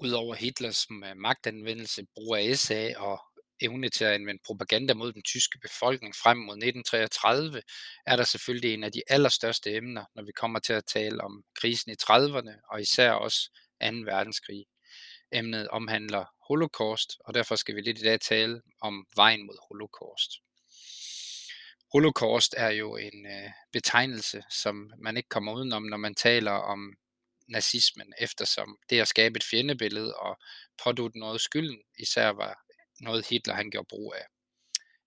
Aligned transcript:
Udover 0.00 0.34
Hitlers 0.34 0.86
øh, 0.90 1.16
magtanvendelse, 1.16 2.06
brug 2.14 2.36
af 2.36 2.58
SA 2.58 2.92
og 2.96 3.20
evne 3.60 3.88
til 3.88 4.04
at 4.04 4.12
anvende 4.12 4.42
propaganda 4.46 4.94
mod 4.94 5.12
den 5.12 5.22
tyske 5.22 5.58
befolkning 5.58 6.14
frem 6.14 6.38
mod 6.38 6.54
1933, 6.54 7.62
er 8.06 8.16
der 8.16 8.24
selvfølgelig 8.24 8.74
en 8.74 8.84
af 8.84 8.92
de 8.92 9.02
allerstørste 9.08 9.74
emner, 9.74 10.04
når 10.14 10.22
vi 10.22 10.32
kommer 10.32 10.58
til 10.58 10.72
at 10.72 10.84
tale 10.86 11.24
om 11.24 11.44
krisen 11.60 11.92
i 11.92 11.94
30'erne 12.02 12.72
og 12.72 12.80
især 12.80 13.12
også 13.12 13.50
2. 13.82 13.86
verdenskrig. 13.86 14.64
Emnet 15.32 15.68
omhandler 15.68 16.24
holocaust, 16.48 17.16
og 17.24 17.34
derfor 17.34 17.56
skal 17.56 17.76
vi 17.76 17.80
lidt 17.80 17.98
i 17.98 18.02
dag 18.02 18.20
tale 18.20 18.60
om 18.80 19.06
vejen 19.16 19.46
mod 19.46 19.56
holocaust. 19.68 20.30
Holocaust 21.92 22.54
er 22.56 22.70
jo 22.70 22.96
en 22.96 23.26
øh, 23.26 23.50
betegnelse, 23.72 24.42
som 24.50 24.90
man 24.98 25.16
ikke 25.16 25.28
kommer 25.28 25.52
udenom, 25.52 25.82
når 25.82 25.96
man 25.96 26.14
taler 26.14 26.52
om 26.52 26.92
nazismen, 27.50 28.12
eftersom 28.18 28.78
det 28.90 29.00
at 29.00 29.08
skabe 29.08 29.36
et 29.36 29.44
fjendebillede 29.44 30.16
og 30.16 30.38
pådutte 30.84 31.18
noget 31.18 31.40
skylden, 31.40 31.82
især 31.98 32.28
var 32.28 32.58
noget 33.00 33.26
Hitler 33.26 33.54
han 33.54 33.70
gjorde 33.70 33.86
brug 33.88 34.14
af. 34.14 34.26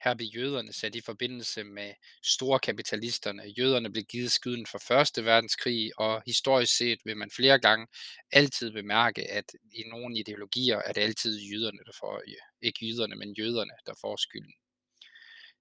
Her 0.04 0.16
blev 0.16 0.28
jøderne 0.36 0.74
sat 0.74 0.96
i 0.96 1.02
forbindelse 1.02 1.64
med 1.64 1.94
store 2.24 2.60
kapitalisterne. 2.60 3.44
Jøderne 3.58 3.92
blev 3.92 4.04
givet 4.04 4.32
skylden 4.32 4.66
for 4.66 4.78
Første 4.88 5.26
verdenskrig, 5.26 6.00
og 6.00 6.24
historisk 6.26 6.78
set 6.78 7.00
vil 7.06 7.18
man 7.18 7.32
flere 7.32 7.60
gange 7.60 7.88
altid 8.32 8.72
bemærke, 8.72 9.32
at 9.32 9.46
i 9.72 9.84
nogle 9.90 10.20
ideologier 10.20 10.78
er 10.78 10.94
det 10.94 11.02
altid 11.02 11.40
jøderne, 11.40 11.80
der 11.86 11.92
får, 12.00 12.22
ikke 12.62 12.86
jøderne, 12.86 13.16
men 13.16 13.34
jøderne, 13.34 13.74
der 13.86 13.94
får 14.02 14.16
skylden. 14.16 14.54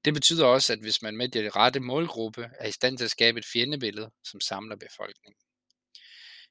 Det 0.05 0.14
betyder 0.14 0.47
også, 0.47 0.73
at 0.73 0.78
hvis 0.78 1.03
man 1.03 1.17
med 1.17 1.28
det 1.28 1.56
rette 1.56 1.80
målgruppe 1.80 2.51
er 2.59 2.69
i 2.69 2.73
stand 2.73 2.98
til 2.98 3.05
at 3.05 3.11
skabe 3.11 3.39
et 3.39 3.47
fjendebillede, 3.53 4.11
som 4.25 4.41
samler 4.41 4.77
befolkningen. 4.77 5.41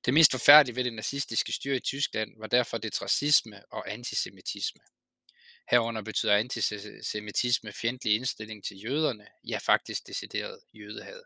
Det 0.06 0.14
mest 0.14 0.32
forfærdelige 0.32 0.76
ved 0.76 0.84
det 0.84 0.94
nazistiske 0.94 1.52
styre 1.52 1.76
i 1.76 1.80
Tyskland 1.80 2.32
var 2.38 2.48
derfor 2.48 2.78
det 2.78 3.02
racisme 3.02 3.64
og 3.72 3.92
antisemitisme. 3.92 4.82
Herunder 5.72 6.02
betyder 6.02 6.36
antisemitisme 6.36 7.74
fjendtlig 7.74 8.16
indstilling 8.16 8.64
til 8.64 8.84
jøderne, 8.84 9.28
ja 9.48 9.58
faktisk 9.58 10.08
decideret 10.08 10.60
jødehad. 10.74 11.24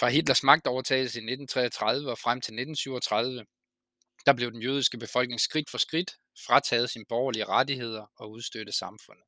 Fra 0.00 0.08
Hitlers 0.08 0.42
magtovertagelse 0.42 1.18
i 1.18 1.22
1933 1.22 2.10
og 2.10 2.18
frem 2.18 2.40
til 2.40 2.52
1937, 2.52 3.46
der 4.26 4.32
blev 4.32 4.52
den 4.52 4.62
jødiske 4.62 4.98
befolkning 4.98 5.40
skridt 5.40 5.70
for 5.70 5.78
skridt 5.78 6.16
frataget 6.46 6.90
sine 6.90 7.04
borgerlige 7.08 7.44
rettigheder 7.44 8.06
og 8.16 8.30
udstøtte 8.30 8.72
samfundet. 8.72 9.24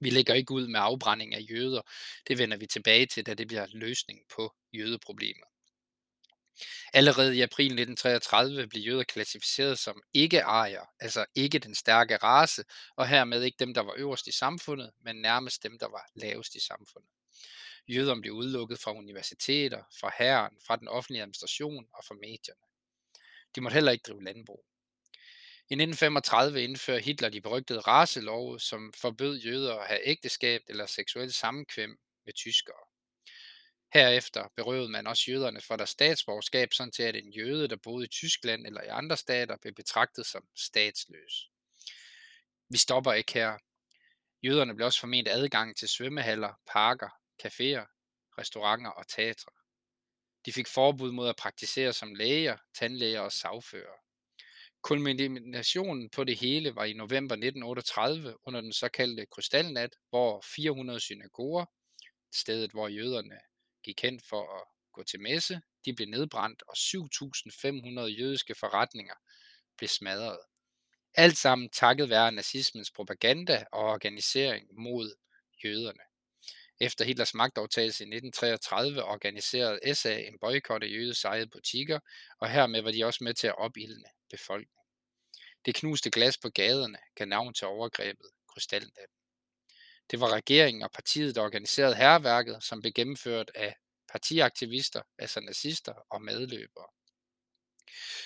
Vi 0.00 0.10
lægger 0.10 0.34
ikke 0.34 0.52
ud 0.52 0.66
med 0.66 0.80
afbrænding 0.80 1.34
af 1.34 1.46
jøder. 1.50 1.82
Det 2.28 2.38
vender 2.38 2.56
vi 2.56 2.66
tilbage 2.66 3.06
til, 3.06 3.26
da 3.26 3.34
det 3.34 3.48
bliver 3.48 3.66
løsningen 3.72 4.24
på 4.36 4.54
jødeproblemet. 4.72 5.51
Allerede 6.92 7.36
i 7.36 7.40
april 7.40 7.66
1933 7.66 8.66
blev 8.66 8.82
jøder 8.82 9.04
klassificeret 9.04 9.78
som 9.78 10.02
ikke-arier, 10.14 10.84
altså 11.00 11.24
ikke 11.34 11.58
den 11.58 11.74
stærke 11.74 12.16
race, 12.16 12.64
og 12.96 13.08
hermed 13.08 13.42
ikke 13.42 13.56
dem, 13.58 13.74
der 13.74 13.80
var 13.80 13.94
øverst 13.96 14.26
i 14.26 14.32
samfundet, 14.32 14.90
men 15.00 15.16
nærmest 15.16 15.62
dem, 15.62 15.78
der 15.78 15.88
var 15.88 16.10
lavest 16.14 16.54
i 16.54 16.60
samfundet. 16.60 17.10
Jøderne 17.88 18.20
blev 18.20 18.32
udelukket 18.32 18.78
fra 18.78 18.92
universiteter, 18.92 19.82
fra 20.00 20.12
herren, 20.18 20.56
fra 20.66 20.76
den 20.76 20.88
offentlige 20.88 21.22
administration 21.22 21.86
og 21.94 22.04
fra 22.04 22.14
medierne. 22.14 22.60
De 23.54 23.60
måtte 23.60 23.74
heller 23.74 23.92
ikke 23.92 24.02
drive 24.08 24.24
landbrug. 24.24 24.64
I 25.70 25.74
1935 25.74 26.62
indførte 26.62 27.04
Hitler 27.04 27.28
de 27.28 27.40
berygtede 27.40 27.80
racelove, 27.80 28.60
som 28.60 28.92
forbød 28.92 29.38
jøder 29.38 29.74
at 29.78 29.88
have 29.88 30.08
ægteskab 30.08 30.62
eller 30.68 30.86
seksuel 30.86 31.32
sammenkvem 31.32 31.98
med 32.24 32.32
tyskere. 32.32 32.91
Herefter 33.94 34.48
berøvede 34.56 34.88
man 34.88 35.06
også 35.06 35.30
jøderne 35.30 35.60
for 35.60 35.76
deres 35.76 35.90
statsborgerskab, 35.90 36.72
sådan 36.72 36.92
til 36.92 37.02
at 37.02 37.16
en 37.16 37.32
jøde, 37.32 37.68
der 37.68 37.76
boede 37.76 38.04
i 38.04 38.08
Tyskland 38.08 38.66
eller 38.66 38.82
i 38.82 38.88
andre 38.88 39.16
stater, 39.16 39.56
blev 39.56 39.74
betragtet 39.74 40.26
som 40.26 40.44
statsløs. 40.56 41.50
Vi 42.68 42.78
stopper 42.78 43.12
ikke 43.12 43.32
her. 43.32 43.58
Jøderne 44.42 44.74
blev 44.74 44.86
også 44.86 45.00
forment 45.00 45.28
adgang 45.28 45.76
til 45.76 45.88
svømmehaller, 45.88 46.52
parker, 46.66 47.08
caféer, 47.42 47.86
restauranter 48.38 48.90
og 48.90 49.08
teatre. 49.08 49.52
De 50.46 50.52
fik 50.52 50.66
forbud 50.66 51.12
mod 51.12 51.28
at 51.28 51.36
praktisere 51.36 51.92
som 51.92 52.14
læger, 52.14 52.56
tandlæger 52.78 53.20
og 53.20 53.32
sagfører. 53.32 53.98
Kulminationen 54.82 56.10
på 56.10 56.24
det 56.24 56.38
hele 56.38 56.74
var 56.74 56.84
i 56.84 56.92
november 56.92 57.34
1938 57.34 58.36
under 58.46 58.60
den 58.60 58.72
såkaldte 58.72 59.26
krystalnat, 59.26 59.96
hvor 60.10 60.44
400 60.54 61.00
synagoger, 61.00 61.64
stedet 62.34 62.70
hvor 62.70 62.88
jøderne 62.88 63.38
gik 63.84 64.02
hen 64.02 64.20
for 64.20 64.60
at 64.60 64.64
gå 64.92 65.02
til 65.02 65.20
messe, 65.20 65.60
de 65.84 65.92
blev 65.92 66.08
nedbrændt, 66.08 66.62
og 66.68 66.74
7.500 66.76 68.00
jødiske 68.00 68.54
forretninger 68.54 69.14
blev 69.76 69.88
smadret. 69.88 70.38
Alt 71.14 71.36
sammen 71.36 71.70
takket 71.70 72.10
være 72.10 72.32
nazismens 72.32 72.90
propaganda 72.90 73.64
og 73.72 73.84
organisering 73.84 74.68
mod 74.80 75.14
jøderne. 75.64 76.02
Efter 76.80 77.04
Hitlers 77.04 77.34
magtovertagelse 77.34 78.04
i 78.04 78.06
1933 78.06 79.04
organiserede 79.04 79.94
SA 79.94 80.18
en 80.18 80.38
boykot 80.40 80.82
af 80.82 80.88
jødes 80.88 81.24
ejede 81.24 81.46
butikker, 81.46 81.98
og 82.38 82.50
hermed 82.50 82.82
var 82.82 82.90
de 82.90 83.04
også 83.04 83.24
med 83.24 83.34
til 83.34 83.46
at 83.46 83.58
opildne 83.58 84.08
befolkningen. 84.30 84.86
Det 85.66 85.74
knuste 85.74 86.10
glas 86.10 86.38
på 86.38 86.50
gaderne 86.50 86.98
gav 87.14 87.26
navn 87.26 87.54
til 87.54 87.66
overgrebet 87.66 88.30
Krystalnatten. 88.48 89.21
Det 90.12 90.20
var 90.20 90.32
regeringen 90.32 90.82
og 90.82 90.90
partiet, 90.90 91.34
der 91.34 91.42
organiserede 91.42 91.94
herværket, 91.94 92.64
som 92.64 92.80
blev 92.80 92.92
gennemført 92.92 93.50
af 93.54 93.76
partiaktivister, 94.12 95.02
altså 95.18 95.40
nazister 95.40 95.94
og 96.10 96.22
medløbere. 96.22 96.86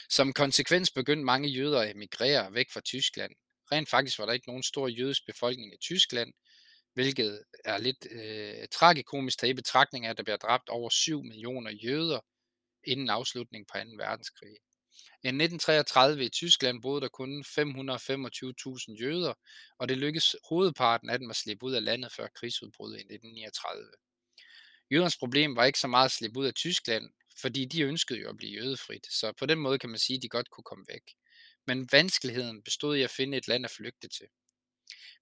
Som 0.08 0.32
konsekvens 0.32 0.90
begyndte 0.90 1.24
mange 1.24 1.48
jøder 1.48 1.80
at 1.80 1.90
emigrere 1.90 2.54
væk 2.54 2.70
fra 2.72 2.80
Tyskland. 2.80 3.32
Rent 3.72 3.88
faktisk 3.88 4.18
var 4.18 4.26
der 4.26 4.32
ikke 4.32 4.48
nogen 4.48 4.62
stor 4.62 4.88
jødisk 4.88 5.26
befolkning 5.26 5.74
i 5.74 5.76
Tyskland, 5.76 6.32
hvilket 6.94 7.44
er 7.64 7.78
lidt 7.78 8.06
øh, 8.10 8.68
tragikomisk 8.72 9.38
taget 9.38 9.50
i 9.50 9.54
betragtning 9.54 10.06
af, 10.06 10.10
at 10.10 10.16
der 10.16 10.22
bliver 10.22 10.36
dræbt 10.36 10.68
over 10.68 10.90
7 10.90 11.22
millioner 11.22 11.70
jøder 11.70 12.20
inden 12.84 13.10
afslutningen 13.10 13.66
på 13.72 13.78
2. 13.78 14.04
verdenskrig. 14.04 14.56
I 15.24 15.28
1933 15.28 16.24
i 16.24 16.28
Tyskland 16.28 16.82
boede 16.82 17.00
der 17.00 17.08
kun 17.08 17.44
525.000 17.44 19.02
jøder, 19.02 19.34
og 19.78 19.88
det 19.88 19.98
lykkedes 19.98 20.36
hovedparten 20.48 21.10
af 21.10 21.18
dem 21.18 21.30
at 21.30 21.36
slippe 21.36 21.66
ud 21.66 21.72
af 21.72 21.84
landet 21.84 22.12
før 22.12 22.28
krigsudbruddet 22.34 22.96
i 22.96 23.00
1939. 23.00 23.90
Jødernes 24.90 25.16
problem 25.16 25.56
var 25.56 25.64
ikke 25.64 25.78
så 25.78 25.88
meget 25.88 26.04
at 26.04 26.10
slippe 26.10 26.40
ud 26.40 26.46
af 26.46 26.54
Tyskland, 26.54 27.10
fordi 27.40 27.64
de 27.64 27.82
ønskede 27.82 28.20
jo 28.20 28.28
at 28.28 28.36
blive 28.36 28.52
jødefrit, 28.52 29.06
så 29.12 29.32
på 29.32 29.46
den 29.46 29.58
måde 29.58 29.78
kan 29.78 29.90
man 29.90 29.98
sige, 29.98 30.16
at 30.16 30.22
de 30.22 30.28
godt 30.28 30.50
kunne 30.50 30.64
komme 30.64 30.84
væk. 30.88 31.02
Men 31.66 31.88
vanskeligheden 31.92 32.62
bestod 32.62 32.96
i 32.96 33.02
at 33.02 33.10
finde 33.10 33.38
et 33.38 33.48
land 33.48 33.64
at 33.64 33.70
flygte 33.70 34.08
til. 34.08 34.26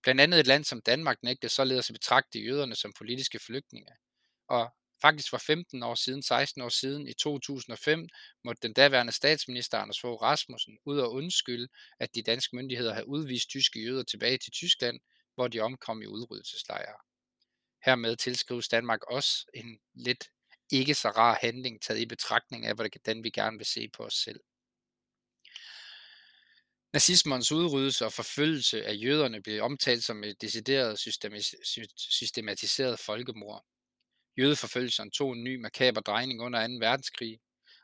Blandt 0.02 0.20
andet 0.20 0.40
et 0.40 0.46
land 0.46 0.64
som 0.64 0.82
Danmark 0.82 1.22
nægtede 1.22 1.52
således 1.52 1.90
at 1.90 1.94
betragte 1.94 2.38
jøderne 2.38 2.74
som 2.74 2.92
politiske 2.92 3.38
flygtninge. 3.38 3.92
Og 4.48 4.74
faktisk 5.04 5.32
var 5.32 5.38
15 5.46 5.82
år 5.82 5.94
siden, 5.94 6.22
16 6.22 6.62
år 6.62 6.68
siden, 6.68 7.08
i 7.08 7.12
2005, 7.12 8.08
måtte 8.44 8.60
den 8.62 8.72
daværende 8.72 9.12
statsminister 9.12 9.78
Anders 9.78 10.00
Fogh 10.00 10.22
Rasmussen 10.22 10.78
ud 10.84 10.98
og 10.98 11.12
undskylde, 11.12 11.68
at 11.98 12.14
de 12.14 12.22
danske 12.22 12.56
myndigheder 12.56 12.92
havde 12.92 13.08
udvist 13.08 13.48
tyske 13.48 13.82
jøder 13.84 14.02
tilbage 14.02 14.38
til 14.38 14.52
Tyskland, 14.52 15.00
hvor 15.34 15.48
de 15.48 15.60
omkom 15.60 16.02
i 16.02 16.06
udryddelseslejre. 16.06 16.98
Hermed 17.84 18.16
tilskrives 18.16 18.68
Danmark 18.68 19.00
også 19.10 19.46
en 19.54 19.78
lidt 19.94 20.28
ikke 20.70 20.94
så 20.94 21.08
rar 21.08 21.38
handling, 21.40 21.82
taget 21.82 22.00
i 22.00 22.06
betragtning 22.06 22.66
af, 22.66 22.74
hvordan 22.74 23.24
vi 23.24 23.30
gerne 23.30 23.56
vil 23.56 23.66
se 23.66 23.88
på 23.88 24.04
os 24.04 24.14
selv. 24.14 24.40
Nazismens 26.92 27.52
udryddelse 27.52 28.04
og 28.04 28.12
forfølgelse 28.12 28.86
af 28.86 28.94
jøderne 28.94 29.42
blev 29.42 29.62
omtalt 29.62 30.04
som 30.04 30.24
et 30.24 30.40
decideret 30.40 30.98
systematiseret 31.96 32.98
folkemord. 32.98 33.64
Jødeforfølgelserne 34.38 35.10
tog 35.10 35.32
en 35.32 35.44
ny 35.44 35.56
makaber 35.56 36.00
drejning 36.00 36.40
under 36.40 36.68
2. 36.68 36.74
verdenskrig, 36.74 37.40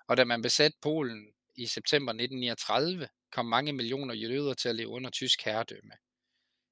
og 0.08 0.16
da 0.16 0.24
man 0.24 0.42
besatte 0.42 0.78
Polen 0.82 1.32
i 1.56 1.66
september 1.66 2.12
1939, 2.12 3.08
kom 3.32 3.46
mange 3.46 3.72
millioner 3.72 4.14
jøder 4.14 4.54
til 4.54 4.68
at 4.68 4.76
leve 4.76 4.88
under 4.88 5.10
tysk 5.10 5.42
herredømme. 5.44 5.92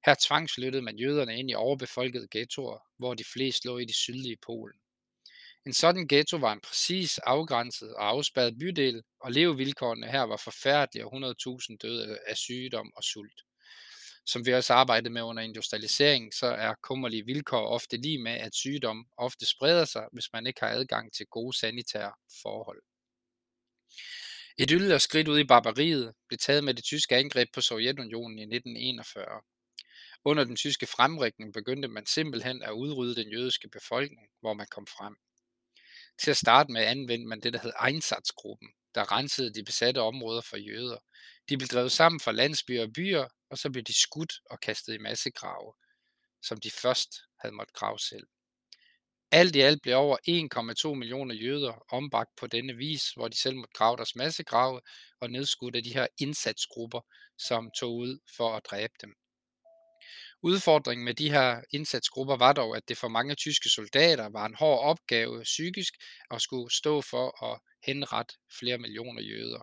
Her 0.05 0.15
tvangsflyttede 0.27 0.81
man 0.81 0.97
jøderne 0.97 1.39
ind 1.39 1.51
i 1.51 1.53
overbefolkede 1.53 2.27
ghettoer, 2.31 2.79
hvor 2.97 3.13
de 3.13 3.23
fleste 3.23 3.67
lå 3.67 3.77
i 3.77 3.85
de 3.85 3.93
sydlige 3.93 4.37
Polen. 4.45 4.79
En 5.65 5.73
sådan 5.73 6.07
ghetto 6.07 6.37
var 6.37 6.53
en 6.53 6.61
præcis 6.61 7.17
afgrænset 7.17 7.93
og 7.93 8.07
afspærret 8.07 8.59
bydel, 8.59 9.03
og 9.19 9.31
levevilkårene 9.31 10.07
her 10.07 10.21
var 10.21 10.37
forfærdelige 10.37 11.05
og 11.05 11.13
100.000 11.13 11.77
døde 11.81 12.19
af 12.27 12.37
sygdom 12.37 12.91
og 12.95 13.03
sult. 13.03 13.41
Som 14.31 14.45
vi 14.45 14.53
også 14.53 14.73
arbejdede 14.73 15.13
med 15.13 15.21
under 15.21 15.43
industrialisering, 15.43 16.33
så 16.33 16.45
er 16.45 16.73
kummerlige 16.81 17.25
vilkår 17.25 17.67
ofte 17.67 17.97
lige 17.97 18.23
med, 18.23 18.31
at 18.31 18.55
sygdom 18.55 19.05
ofte 19.17 19.45
spreder 19.45 19.85
sig, 19.85 20.07
hvis 20.11 20.33
man 20.33 20.47
ikke 20.47 20.59
har 20.59 20.69
adgang 20.69 21.13
til 21.13 21.25
gode 21.25 21.57
sanitære 21.57 22.13
forhold. 22.41 22.81
Et 24.57 24.71
yderligere 24.71 24.99
skridt 24.99 25.27
ud 25.27 25.39
i 25.39 25.43
barbariet 25.43 26.13
blev 26.27 26.37
taget 26.37 26.63
med 26.63 26.73
det 26.73 26.83
tyske 26.83 27.15
angreb 27.15 27.49
på 27.53 27.61
Sovjetunionen 27.61 28.39
i 28.39 28.41
1941. 28.41 29.25
Under 30.25 30.43
den 30.43 30.55
tyske 30.55 30.87
fremrykning 30.87 31.53
begyndte 31.53 31.87
man 31.87 32.05
simpelthen 32.05 32.63
at 32.63 32.71
udrydde 32.71 33.15
den 33.15 33.31
jødiske 33.31 33.69
befolkning, 33.69 34.27
hvor 34.39 34.53
man 34.53 34.67
kom 34.71 34.87
frem. 34.87 35.15
Til 36.21 36.31
at 36.31 36.37
starte 36.37 36.71
med 36.71 36.81
anvendte 36.85 37.27
man 37.27 37.41
det, 37.41 37.53
der 37.53 37.59
hed 37.59 37.71
Einsatzgruppen, 37.87 38.69
der 38.95 39.11
rensede 39.11 39.53
de 39.53 39.63
besatte 39.63 40.01
områder 40.01 40.41
for 40.41 40.57
jøder. 40.57 40.97
De 41.49 41.57
blev 41.57 41.67
drevet 41.67 41.91
sammen 41.91 42.19
fra 42.19 42.31
landsbyer 42.31 42.83
og 42.83 42.93
byer, 42.93 43.27
og 43.49 43.57
så 43.57 43.69
blev 43.69 43.83
de 43.83 44.01
skudt 44.01 44.33
og 44.49 44.59
kastet 44.59 44.93
i 44.93 44.97
massegrave, 44.97 45.73
som 46.41 46.59
de 46.59 46.71
først 46.71 47.09
havde 47.39 47.55
måttet 47.55 47.75
grave 47.75 47.99
selv. 47.99 48.27
Alt 49.31 49.55
i 49.55 49.59
alt 49.59 49.81
blev 49.81 49.95
over 49.95 50.17
1,2 50.89 50.93
millioner 50.93 51.35
jøder 51.35 51.85
ombagt 51.93 52.29
på 52.37 52.47
denne 52.47 52.73
vis, 52.73 53.11
hvor 53.15 53.27
de 53.27 53.37
selv 53.37 53.55
måtte 53.55 53.73
grave 53.73 53.97
deres 53.97 54.15
massegrave 54.15 54.81
og 55.21 55.29
nedskudt 55.29 55.75
af 55.75 55.83
de 55.83 55.93
her 55.93 56.07
indsatsgrupper, 56.17 57.01
som 57.37 57.71
tog 57.71 57.95
ud 57.95 58.19
for 58.37 58.55
at 58.55 58.65
dræbe 58.65 58.93
dem. 59.01 59.13
Udfordringen 60.41 61.05
med 61.05 61.13
de 61.13 61.29
her 61.29 61.61
indsatsgrupper 61.71 62.37
var 62.37 62.53
dog, 62.53 62.77
at 62.77 62.89
det 62.89 62.97
for 62.97 63.07
mange 63.07 63.35
tyske 63.35 63.69
soldater 63.69 64.29
var 64.29 64.45
en 64.45 64.55
hård 64.55 64.79
opgave 64.79 65.43
psykisk 65.43 65.93
at 66.31 66.41
skulle 66.41 66.75
stå 66.75 67.01
for 67.01 67.43
at 67.45 67.59
henrette 67.83 68.35
flere 68.59 68.77
millioner 68.77 69.21
jøder. 69.21 69.61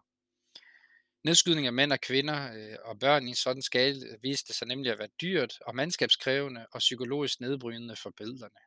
Nedskydning 1.27 1.67
af 1.67 1.73
mænd 1.73 1.93
og 1.93 2.01
kvinder 2.01 2.53
øh, 2.55 2.77
og 2.85 2.99
børn 2.99 3.27
i 3.27 3.29
en 3.29 3.35
sådan 3.35 3.63
skala 3.63 4.07
øh, 4.07 4.23
viste 4.23 4.53
sig 4.55 4.69
nemlig 4.69 4.93
at 4.93 4.99
være 4.99 5.09
dyrt 5.21 5.59
og 5.61 5.77
mandskabskrævende 5.77 6.67
og 6.73 6.79
psykologisk 6.79 7.41
nedbrydende 7.41 7.97
for 7.97 8.11
billederne. 8.11 8.61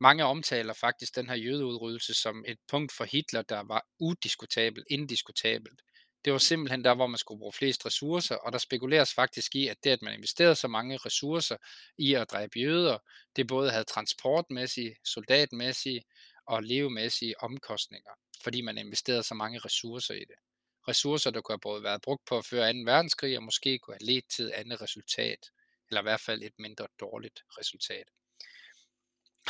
Mange 0.00 0.24
omtaler 0.24 0.72
faktisk 0.72 1.16
den 1.16 1.28
her 1.28 1.36
jødeudryddelse 1.36 2.14
som 2.14 2.44
et 2.48 2.58
punkt 2.68 2.92
for 2.92 3.04
Hitler, 3.04 3.42
der 3.42 3.60
var 3.60 3.86
udiskutabelt, 4.00 4.86
indiskutabelt. 4.90 5.82
Det 6.24 6.32
var 6.32 6.38
simpelthen 6.38 6.84
der, 6.84 6.94
hvor 6.94 7.06
man 7.06 7.18
skulle 7.18 7.38
bruge 7.38 7.52
flest 7.52 7.86
ressourcer, 7.86 8.34
og 8.34 8.52
der 8.52 8.58
spekuleres 8.58 9.14
faktisk 9.14 9.54
i, 9.54 9.68
at 9.68 9.84
det, 9.84 9.90
at 9.90 10.02
man 10.02 10.14
investerede 10.14 10.54
så 10.54 10.68
mange 10.68 10.96
ressourcer 10.96 11.56
i 11.98 12.14
at 12.14 12.30
dræbe 12.30 12.58
jøder, 12.58 12.98
det 13.36 13.46
både 13.46 13.70
havde 13.70 13.84
transportmæssige, 13.84 14.96
soldatmæssige 15.04 16.02
og 16.46 16.62
levemæssige 16.62 17.42
omkostninger, 17.42 18.10
fordi 18.42 18.60
man 18.60 18.78
investerede 18.78 19.22
så 19.22 19.34
mange 19.34 19.58
ressourcer 19.58 20.14
i 20.14 20.24
det. 20.28 20.36
Ressourcer, 20.88 21.30
der 21.30 21.40
kunne 21.40 21.52
have 21.52 21.60
både 21.60 21.82
været 21.82 22.02
brugt 22.02 22.24
på 22.24 22.38
at 22.38 22.44
føre 22.44 22.72
2. 22.72 22.78
verdenskrig, 22.84 23.36
og 23.36 23.42
måske 23.42 23.78
kunne 23.78 23.96
have 24.00 24.12
ledt 24.12 24.28
til 24.30 24.44
et 24.44 24.50
andet 24.50 24.82
resultat, 24.82 25.50
eller 25.88 26.00
i 26.00 26.02
hvert 26.02 26.20
fald 26.20 26.42
et 26.42 26.58
mindre 26.58 26.86
dårligt 27.00 27.44
resultat. 27.58 28.04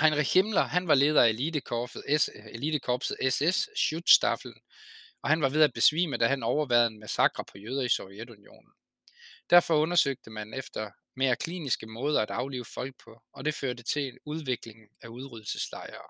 Heinrich 0.00 0.34
Himmler, 0.34 0.62
han 0.62 0.88
var 0.88 0.94
leder 0.94 1.22
af 1.22 1.28
elitekorpset, 1.28 2.02
øh, 2.08 2.46
elitekorpset 2.46 3.16
SS, 3.30 3.68
Schutzstaffel, 3.76 4.54
og 5.22 5.30
han 5.30 5.42
var 5.42 5.48
ved 5.48 5.62
at 5.62 5.72
besvime, 5.72 6.16
da 6.16 6.26
han 6.26 6.42
overværede 6.42 6.86
en 6.86 7.00
massakre 7.00 7.44
på 7.44 7.58
jøder 7.58 7.82
i 7.82 7.88
Sovjetunionen. 7.88 8.72
Derfor 9.50 9.74
undersøgte 9.74 10.30
man 10.30 10.54
efter 10.54 10.90
mere 11.14 11.36
kliniske 11.36 11.86
måder 11.86 12.22
at 12.22 12.30
aflive 12.30 12.64
folk 12.64 12.94
på, 13.04 13.22
og 13.32 13.44
det 13.44 13.54
førte 13.54 13.82
til 13.82 14.18
udviklingen 14.24 14.88
af 15.02 15.08
udryddelseslejre. 15.08 16.08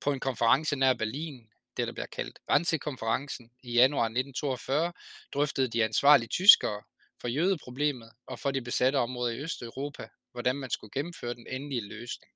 På 0.00 0.12
en 0.12 0.20
konference 0.20 0.76
nær 0.76 0.94
Berlin, 0.94 1.50
det 1.76 1.86
der 1.86 1.92
bliver 1.92 2.06
kaldt 2.06 2.38
Wannsee-konferencen 2.50 3.50
i 3.62 3.72
januar 3.72 4.04
1942, 4.04 4.92
drøftede 5.34 5.68
de 5.68 5.84
ansvarlige 5.84 6.28
tyskere 6.28 6.82
for 7.20 7.28
jødeproblemet 7.28 8.12
og 8.26 8.38
for 8.38 8.50
de 8.50 8.62
besatte 8.62 8.96
områder 8.96 9.34
i 9.34 9.40
Østeuropa, 9.40 10.08
hvordan 10.32 10.56
man 10.56 10.70
skulle 10.70 10.90
gennemføre 10.90 11.34
den 11.34 11.46
endelige 11.46 11.88
løsning. 11.88 12.32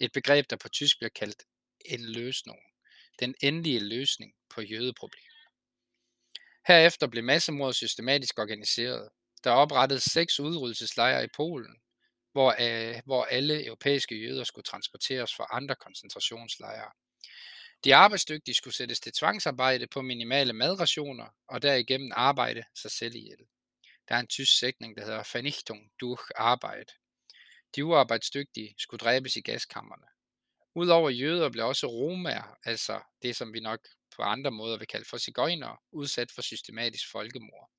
Et 0.00 0.12
begreb, 0.12 0.50
der 0.50 0.56
på 0.56 0.68
tysk 0.68 0.98
bliver 0.98 1.10
kaldt 1.10 1.42
en 1.84 2.04
løsning. 2.04 2.58
Den 3.20 3.34
endelige 3.40 3.80
løsning 3.80 4.34
på 4.54 4.60
jødeproblemet. 4.60 5.30
Herefter 6.66 7.06
blev 7.06 7.24
massemordet 7.24 7.76
systematisk 7.76 8.38
organiseret. 8.38 9.08
Der 9.44 9.50
oprettedes 9.50 10.02
seks 10.02 10.40
udryddelseslejre 10.40 11.24
i 11.24 11.28
Polen, 11.36 11.76
hvor, 12.32 12.54
øh, 12.60 13.02
hvor 13.04 13.24
alle 13.24 13.66
europæiske 13.66 14.14
jøder 14.22 14.44
skulle 14.44 14.64
transporteres 14.64 15.34
fra 15.34 15.46
andre 15.50 15.74
koncentrationslejre. 15.74 16.90
De 17.84 17.94
arbejdsdygtige 17.94 18.54
skulle 18.54 18.74
sættes 18.74 19.00
til 19.00 19.12
tvangsarbejde 19.12 19.86
på 19.86 20.02
minimale 20.02 20.52
madrationer 20.52 21.34
og 21.48 21.62
derigennem 21.62 22.12
arbejde 22.14 22.64
sig 22.74 22.90
selv 22.90 23.14
ihjel. 23.14 23.38
Der 24.08 24.14
er 24.14 24.20
en 24.20 24.26
tysk 24.26 24.58
sætning, 24.58 24.96
der 24.96 25.04
hedder 25.04 25.28
Vernichtung 25.32 25.90
durch 26.00 26.22
Arbeit. 26.36 26.92
De 27.76 27.84
uarbejdsdygtige 27.84 28.74
skulle 28.78 28.98
dræbes 28.98 29.36
i 29.36 29.40
gaskammerne. 29.40 30.06
Udover 30.74 31.10
jøder 31.10 31.48
blev 31.48 31.66
også 31.66 31.86
romaer, 31.86 32.58
altså 32.64 33.00
det 33.22 33.36
som 33.36 33.52
vi 33.52 33.60
nok 33.60 33.80
på 34.16 34.22
andre 34.22 34.50
måder 34.50 34.78
vil 34.78 34.86
kalde 34.86 35.08
for 35.08 35.18
cigøjnere, 35.18 35.76
udsat 35.92 36.30
for 36.30 36.42
systematisk 36.42 37.10
folkemord. 37.10 37.70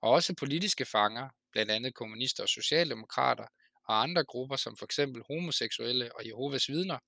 Og 0.00 0.10
også 0.10 0.34
politiske 0.34 0.84
fanger, 0.84 1.28
blandt 1.52 1.72
andet 1.72 1.94
kommunister 1.94 2.42
og 2.42 2.48
socialdemokrater, 2.48 3.46
og 3.84 4.02
andre 4.02 4.24
grupper 4.24 4.56
som 4.56 4.76
for 4.76 4.84
eksempel 4.84 5.22
homoseksuelle 5.26 6.16
og 6.16 6.26
Jehovas 6.26 6.68
vidner, 6.68 6.98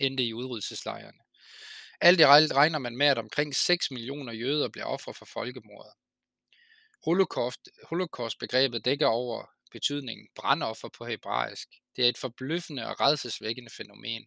endte 0.00 0.24
i 0.24 0.34
udryddelseslejrene. 0.34 1.18
Alt 2.00 2.20
i 2.20 2.22
alt 2.22 2.52
regner 2.52 2.78
man 2.78 2.96
med, 2.96 3.06
at 3.06 3.18
omkring 3.18 3.56
6 3.56 3.90
millioner 3.90 4.32
jøder 4.32 4.68
blev 4.68 4.84
ofre 4.86 5.14
for 5.14 5.24
folkemordet. 5.24 5.92
Holocaust, 7.04 7.68
Holocaust-begrebet 7.88 8.84
dækker 8.84 9.06
over 9.06 9.46
betydningen 9.72 10.28
brandoffer 10.34 10.88
på 10.88 11.04
hebraisk. 11.04 11.68
Det 11.96 12.04
er 12.04 12.08
et 12.08 12.18
forbløffende 12.18 12.86
og 12.86 13.00
redselsvækkende 13.00 13.70
fænomen. 13.70 14.26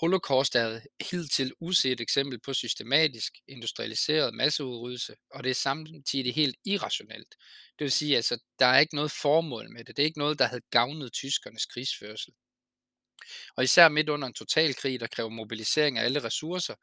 Holocaust 0.00 0.54
er 0.54 0.66
et 0.66 0.86
hidtil 1.10 1.52
uset 1.60 2.00
eksempel 2.00 2.40
på 2.40 2.54
systematisk, 2.54 3.32
industrialiseret 3.48 4.34
masseudryddelse, 4.34 5.16
og 5.30 5.44
det 5.44 5.50
er 5.50 5.54
samtidig 5.54 6.34
helt 6.34 6.56
irrationelt. 6.64 7.34
Det 7.78 7.84
vil 7.84 7.92
sige, 7.92 8.16
altså, 8.16 8.38
der 8.58 8.66
er 8.66 8.78
ikke 8.78 8.94
noget 8.94 9.10
formål 9.10 9.70
med 9.72 9.84
det. 9.84 9.96
Det 9.96 10.02
er 10.02 10.06
ikke 10.06 10.18
noget, 10.18 10.38
der 10.38 10.46
havde 10.46 10.62
gavnet 10.70 11.12
tyskernes 11.12 11.66
krigsførsel. 11.66 12.32
Og 13.56 13.64
især 13.64 13.88
midt 13.88 14.08
under 14.08 14.28
en 14.28 14.34
totalkrig, 14.34 15.00
der 15.00 15.06
kræver 15.06 15.28
mobilisering 15.28 15.98
af 15.98 16.04
alle 16.04 16.24
ressourcer, 16.24 16.74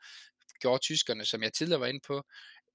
gjorde 0.59 0.79
tyskerne, 0.79 1.25
som 1.25 1.43
jeg 1.43 1.53
tidligere 1.53 1.79
var 1.79 1.87
inde 1.87 1.99
på, 2.07 2.23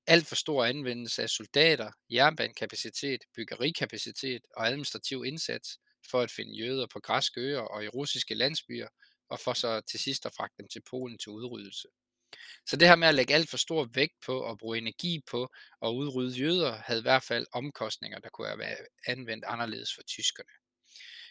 alt 0.06 0.26
for 0.26 0.34
stor 0.34 0.64
anvendelse 0.64 1.22
af 1.22 1.30
soldater, 1.30 1.90
jernbanekapacitet, 2.10 3.20
byggerikapacitet 3.34 4.42
og 4.56 4.66
administrativ 4.66 5.24
indsats 5.26 5.78
for 6.10 6.20
at 6.20 6.30
finde 6.30 6.58
jøder 6.58 6.86
på 6.92 7.00
græske 7.00 7.40
øer 7.40 7.60
og 7.60 7.84
i 7.84 7.88
russiske 7.88 8.34
landsbyer, 8.34 8.88
og 9.28 9.40
for 9.40 9.52
så 9.52 9.80
til 9.80 10.00
sidst 10.00 10.26
at 10.26 10.32
fragte 10.36 10.54
dem 10.58 10.68
til 10.68 10.82
Polen 10.90 11.18
til 11.18 11.32
udryddelse. 11.32 11.88
Så 12.66 12.76
det 12.76 12.88
her 12.88 12.96
med 12.96 13.08
at 13.08 13.14
lægge 13.14 13.34
alt 13.34 13.50
for 13.50 13.56
stor 13.56 13.88
vægt 13.94 14.14
på 14.26 14.50
at 14.50 14.58
bruge 14.58 14.78
energi 14.78 15.20
på 15.30 15.48
at 15.82 15.88
udrydde 15.88 16.38
jøder, 16.38 16.72
havde 16.76 17.00
i 17.00 17.02
hvert 17.02 17.22
fald 17.22 17.46
omkostninger, 17.52 18.18
der 18.18 18.28
kunne 18.28 18.46
have 18.46 18.58
været 18.58 18.86
anvendt 19.06 19.44
anderledes 19.44 19.94
for 19.94 20.02
tyskerne. 20.02 20.50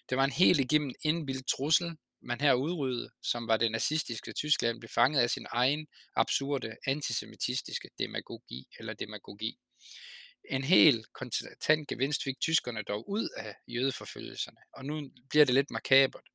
Det 0.10 0.18
var 0.18 0.24
en 0.24 0.32
helt 0.32 0.60
igennem 0.60 0.94
indbildt 1.04 1.48
trussel, 1.48 1.98
man 2.22 2.42
her 2.42 2.54
udryddede, 2.54 3.10
som 3.24 3.48
var 3.48 3.58
det 3.58 3.72
nazistiske 3.72 4.34
Tyskland, 4.34 4.80
blev 4.80 4.90
fanget 4.90 5.20
af 5.20 5.30
sin 5.30 5.46
egen 5.50 5.88
absurde 6.16 6.76
antisemitistiske 6.88 7.90
demagogi 8.00 8.68
eller 8.80 8.94
demagogi. 8.94 9.60
En 10.50 10.64
helt 10.64 11.14
kontant 11.14 11.88
gevinst 11.88 12.24
fik 12.24 12.40
tyskerne 12.42 12.84
dog 12.84 13.10
ud 13.10 13.30
af 13.38 13.56
jødeforfølgelserne, 13.68 14.58
og 14.74 14.86
nu 14.86 15.12
bliver 15.30 15.46
det 15.46 15.56
lidt 15.56 15.72
makabert. 15.72 16.30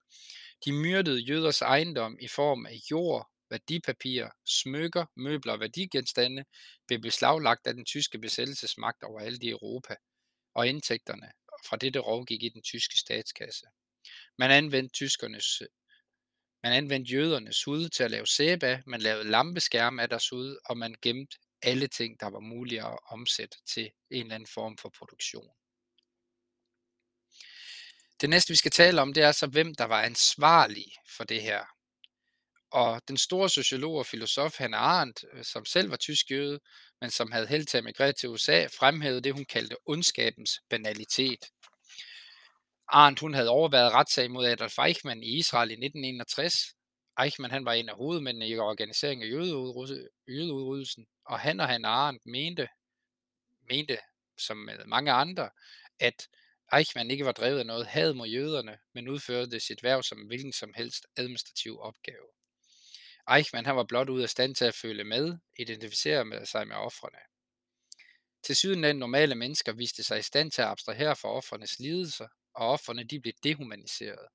De 0.65 0.73
myrdede 0.73 1.21
jøders 1.21 1.63
ejendom 1.63 2.19
i 2.21 2.29
form 2.29 2.67
af 2.67 2.77
jord, 2.91 3.31
værdipapirer, 3.51 4.31
smykker, 4.47 5.07
møbler 5.17 5.53
og 5.53 5.61
værdigenstande 5.61 6.45
blev 6.87 7.01
beslaglagt 7.01 7.67
af 7.67 7.75
den 7.75 7.85
tyske 7.85 8.19
besættelsesmagt 8.19 9.03
over 9.03 9.21
alt 9.21 9.43
i 9.43 9.51
Europa, 9.51 9.97
og 10.55 10.69
indtægterne 10.69 11.33
fra 11.67 11.77
dette 11.77 11.99
rov 11.99 12.27
gik 12.27 12.43
i 12.43 12.49
den 12.49 12.63
tyske 12.63 12.97
statskasse. 12.97 13.67
Man 14.39 14.51
anvendte 14.51 14.93
tyskernes 14.93 15.63
man 16.63 16.73
anvendte 16.73 17.13
jødernes 17.13 17.65
hud 17.65 17.89
til 17.89 18.03
at 18.03 18.11
lave 18.11 18.27
sæbe 18.27 18.67
af, 18.67 18.83
man 18.87 19.01
lavede 19.01 19.31
lampeskærme 19.31 20.03
af 20.03 20.09
deres 20.09 20.29
hud, 20.29 20.59
og 20.65 20.79
man 20.79 20.95
gemte 21.03 21.39
alle 21.63 21.89
ting, 21.89 22.21
der 22.21 22.27
var 22.27 22.41
mulige 22.41 22.87
at 22.87 22.99
omsætte 23.09 23.59
til 23.75 23.91
en 24.11 24.23
eller 24.23 24.35
anden 24.35 24.49
form 24.55 24.79
for 24.79 24.93
produktion. 24.99 25.51
Det 28.21 28.31
næste, 28.31 28.51
vi 28.51 28.57
skal 28.57 28.71
tale 28.71 29.01
om, 29.01 29.15
det 29.15 29.23
er 29.23 29.33
så, 29.33 29.47
hvem 29.47 29.75
der 29.75 29.85
var 29.85 30.03
ansvarlig 30.03 30.87
for 31.17 31.25
det 31.25 31.43
her. 31.43 31.65
Og 32.73 33.03
den 33.09 33.17
store 33.17 33.51
sociolog 33.51 33.95
og 33.95 34.07
filosof 34.07 34.59
Hannah 34.59 34.83
Arendt, 34.83 35.25
øh, 35.33 35.45
som 35.45 35.65
selv 35.65 35.91
var 35.91 35.97
tysk 35.97 36.31
jøde, 36.31 36.61
men 37.01 37.11
som 37.11 37.33
havde 37.33 37.47
held 37.47 37.67
til 37.67 37.79
at 37.79 37.85
migrere 37.85 38.13
til 38.13 38.29
USA, 38.29 38.67
fremhævede 38.67 39.21
det, 39.21 39.33
hun 39.33 39.45
kaldte 39.45 39.77
ondskabens 39.87 40.61
banalitet. 40.71 41.45
Arndt 42.93 43.21
hun 43.21 43.35
havde 43.35 43.49
overværet 43.49 43.93
retssag 43.93 44.31
mod 44.31 44.47
Adolf 44.47 44.79
Eichmann 44.79 45.23
i 45.23 45.27
Israel 45.27 45.71
i 45.71 45.73
1961. 45.73 46.75
Eichmann 47.23 47.53
han 47.53 47.65
var 47.65 47.73
en 47.73 47.89
af 47.89 47.95
hovedmændene 47.95 48.49
i 48.49 48.59
organiseringen 48.59 49.27
af 49.27 49.33
jødeudryddelsen, 50.29 51.07
og 51.25 51.41
han 51.41 51.61
og 51.61 51.69
han 51.69 51.85
Arendt 51.85 52.27
mente, 52.27 52.69
mente 53.69 53.99
som 54.39 54.57
med 54.57 54.85
mange 54.87 55.13
andre, 55.13 55.51
at 55.99 56.29
Eichmann 56.77 57.11
ikke 57.11 57.25
var 57.25 57.33
drevet 57.33 57.59
af 57.59 57.67
noget 57.67 57.87
had 57.87 58.15
mod 58.15 58.29
jøderne, 58.29 58.79
men 58.95 59.09
udførte 59.09 59.61
sit 59.61 59.83
værv 59.83 60.03
som 60.03 60.19
hvilken 60.19 60.53
som 60.53 60.75
helst 60.75 61.07
administrativ 61.17 61.81
opgave. 61.81 62.27
Eichmann 63.37 63.67
han 63.67 63.77
var 63.77 63.85
blot 63.85 64.09
ud 64.09 64.23
af 64.23 64.29
stand 64.29 64.55
til 64.55 64.65
at 64.65 64.75
føle 64.75 65.05
med, 65.05 65.39
identificere 65.59 66.25
med 66.25 66.47
sig 66.47 66.69
med 66.69 66.77
offrene. 66.77 67.19
Til 68.43 68.57
syden 68.57 68.97
normale 68.97 69.35
mennesker 69.35 69.73
viste 69.73 70.03
sig 70.03 70.19
i 70.19 70.23
stand 70.23 70.51
til 70.51 70.63
at 70.63 70.69
abstrahere 70.69 71.17
fra 71.17 71.29
offrenes 71.29 71.79
lidelser, 71.79 72.29
og 72.55 72.69
offerne 72.69 73.05
de 73.05 73.21
blev 73.21 73.35
dehumaniseret. 73.43 74.29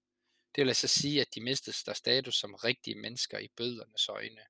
Det 0.55 0.62
vil 0.62 0.69
altså 0.69 0.88
sige, 0.88 1.22
at 1.22 1.27
de 1.36 1.41
mistede 1.41 1.75
deres 1.86 1.98
status 1.98 2.36
som 2.36 2.53
rigtige 2.53 2.95
mennesker 2.95 3.39
i 3.39 3.48
bødernes 3.57 4.10
øjne. 4.10 4.41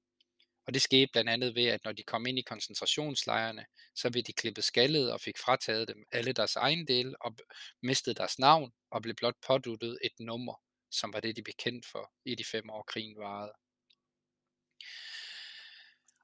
Og 0.67 0.73
det 0.73 0.81
skete 0.81 1.11
blandt 1.11 1.29
andet 1.29 1.55
ved, 1.55 1.65
at 1.65 1.83
når 1.83 1.91
de 1.91 2.03
kom 2.03 2.25
ind 2.25 2.39
i 2.39 2.41
koncentrationslejrene, 2.41 3.65
så 3.95 4.11
blev 4.11 4.23
de 4.23 4.33
klippet 4.33 4.63
skaldet 4.63 5.11
og 5.11 5.21
fik 5.21 5.37
frataget 5.37 5.87
dem 5.87 6.05
alle 6.11 6.33
deres 6.33 6.55
ejendele 6.55 7.15
og 7.21 7.37
mistede 7.81 8.15
deres 8.15 8.39
navn 8.39 8.73
og 8.91 9.01
blev 9.01 9.15
blot 9.15 9.35
påduttet 9.47 9.97
et 10.03 10.19
nummer, 10.19 10.61
som 10.91 11.13
var 11.13 11.19
det, 11.19 11.35
de 11.35 11.43
blev 11.43 11.53
kendt 11.57 11.85
for 11.85 12.11
i 12.25 12.35
de 12.35 12.43
fem 12.43 12.69
år, 12.69 12.83
krigen 12.83 13.17
varede. 13.17 13.53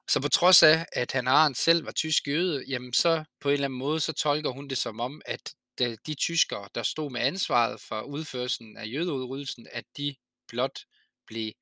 Så 0.08 0.20
på 0.22 0.28
trods 0.28 0.62
af, 0.62 0.86
at 0.92 1.12
han 1.12 1.28
Arendt 1.28 1.58
selv 1.58 1.84
var 1.84 1.92
tysk 1.92 2.28
jøde, 2.28 2.64
jamen 2.68 2.92
så 2.92 3.24
på 3.40 3.48
en 3.48 3.52
eller 3.52 3.64
anden 3.64 3.78
måde, 3.78 4.00
så 4.00 4.12
tolker 4.12 4.50
hun 4.50 4.68
det 4.68 4.78
som 4.78 5.00
om, 5.00 5.22
at 5.26 5.54
Øh, 5.82 5.96
de 6.06 6.14
tyskere, 6.14 6.68
der 6.74 6.82
stod 6.82 7.10
med 7.10 7.20
ansvaret 7.20 7.80
for 7.80 8.00
udførelsen 8.00 8.76
af 8.76 8.86
jødeudryddelsen, 8.86 9.66
at 9.72 9.84
de 9.96 10.14
blot 10.48 10.78
blev 11.26 11.52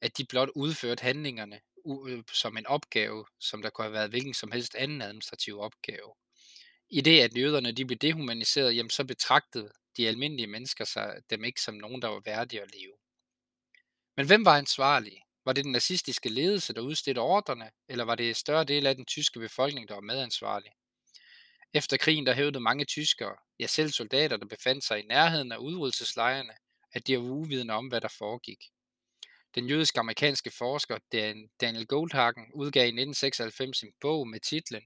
at 0.00 0.18
de 0.18 0.24
blot 0.24 0.48
udførte 0.54 1.02
handlingerne 1.02 1.60
øh, 2.08 2.22
som 2.32 2.56
en 2.56 2.66
opgave, 2.66 3.26
som 3.40 3.62
der 3.62 3.70
kunne 3.70 3.84
have 3.84 3.92
været 3.92 4.10
hvilken 4.10 4.34
som 4.34 4.52
helst 4.52 4.74
anden 4.74 5.02
administrativ 5.02 5.60
opgave. 5.60 6.14
I 6.90 7.00
det, 7.00 7.20
at 7.20 7.36
jøderne 7.36 7.72
de 7.72 7.84
blev 7.84 7.98
dehumaniseret, 7.98 8.76
jamen 8.76 8.90
så 8.90 9.04
betragtede 9.04 9.72
de 9.96 10.08
almindelige 10.08 10.46
mennesker 10.46 10.84
sig 10.84 11.22
dem 11.30 11.44
ikke 11.44 11.60
som 11.60 11.74
nogen, 11.74 12.02
der 12.02 12.08
var 12.08 12.22
værdige 12.24 12.62
at 12.62 12.74
leve. 12.74 12.92
Men 14.16 14.26
hvem 14.26 14.44
var 14.44 14.58
ansvarlig? 14.58 15.22
Var 15.44 15.52
det 15.52 15.64
den 15.64 15.72
nazistiske 15.72 16.28
ledelse, 16.28 16.74
der 16.74 16.80
udstedte 16.80 17.18
ordrene, 17.18 17.70
eller 17.88 18.04
var 18.04 18.14
det 18.14 18.28
en 18.28 18.34
større 18.34 18.64
del 18.64 18.86
af 18.86 18.94
den 18.94 19.04
tyske 19.04 19.40
befolkning, 19.40 19.88
der 19.88 19.94
var 19.94 20.00
medansvarlig? 20.00 20.72
Efter 21.76 21.96
krigen 21.96 22.26
der 22.26 22.34
hævdede 22.34 22.60
mange 22.60 22.84
tyskere, 22.84 23.36
ja 23.60 23.66
selv 23.66 23.90
soldater, 23.90 24.36
der 24.36 24.46
befandt 24.46 24.84
sig 24.84 24.98
i 24.98 25.06
nærheden 25.06 25.52
af 25.52 25.56
udryddelseslejrene, 25.56 26.52
at 26.92 27.06
de 27.06 27.16
var 27.16 27.24
uvidende 27.24 27.74
om, 27.74 27.86
hvad 27.88 28.00
der 28.00 28.08
foregik. 28.18 28.58
Den 29.54 29.68
jødiske 29.68 30.00
amerikanske 30.00 30.50
forsker 30.50 30.98
Daniel 31.60 31.86
Goldhagen 31.86 32.44
udgav 32.54 32.82
i 32.82 32.96
1996 33.00 33.82
en 33.82 33.92
bog 34.00 34.28
med 34.28 34.40
titlen 34.40 34.82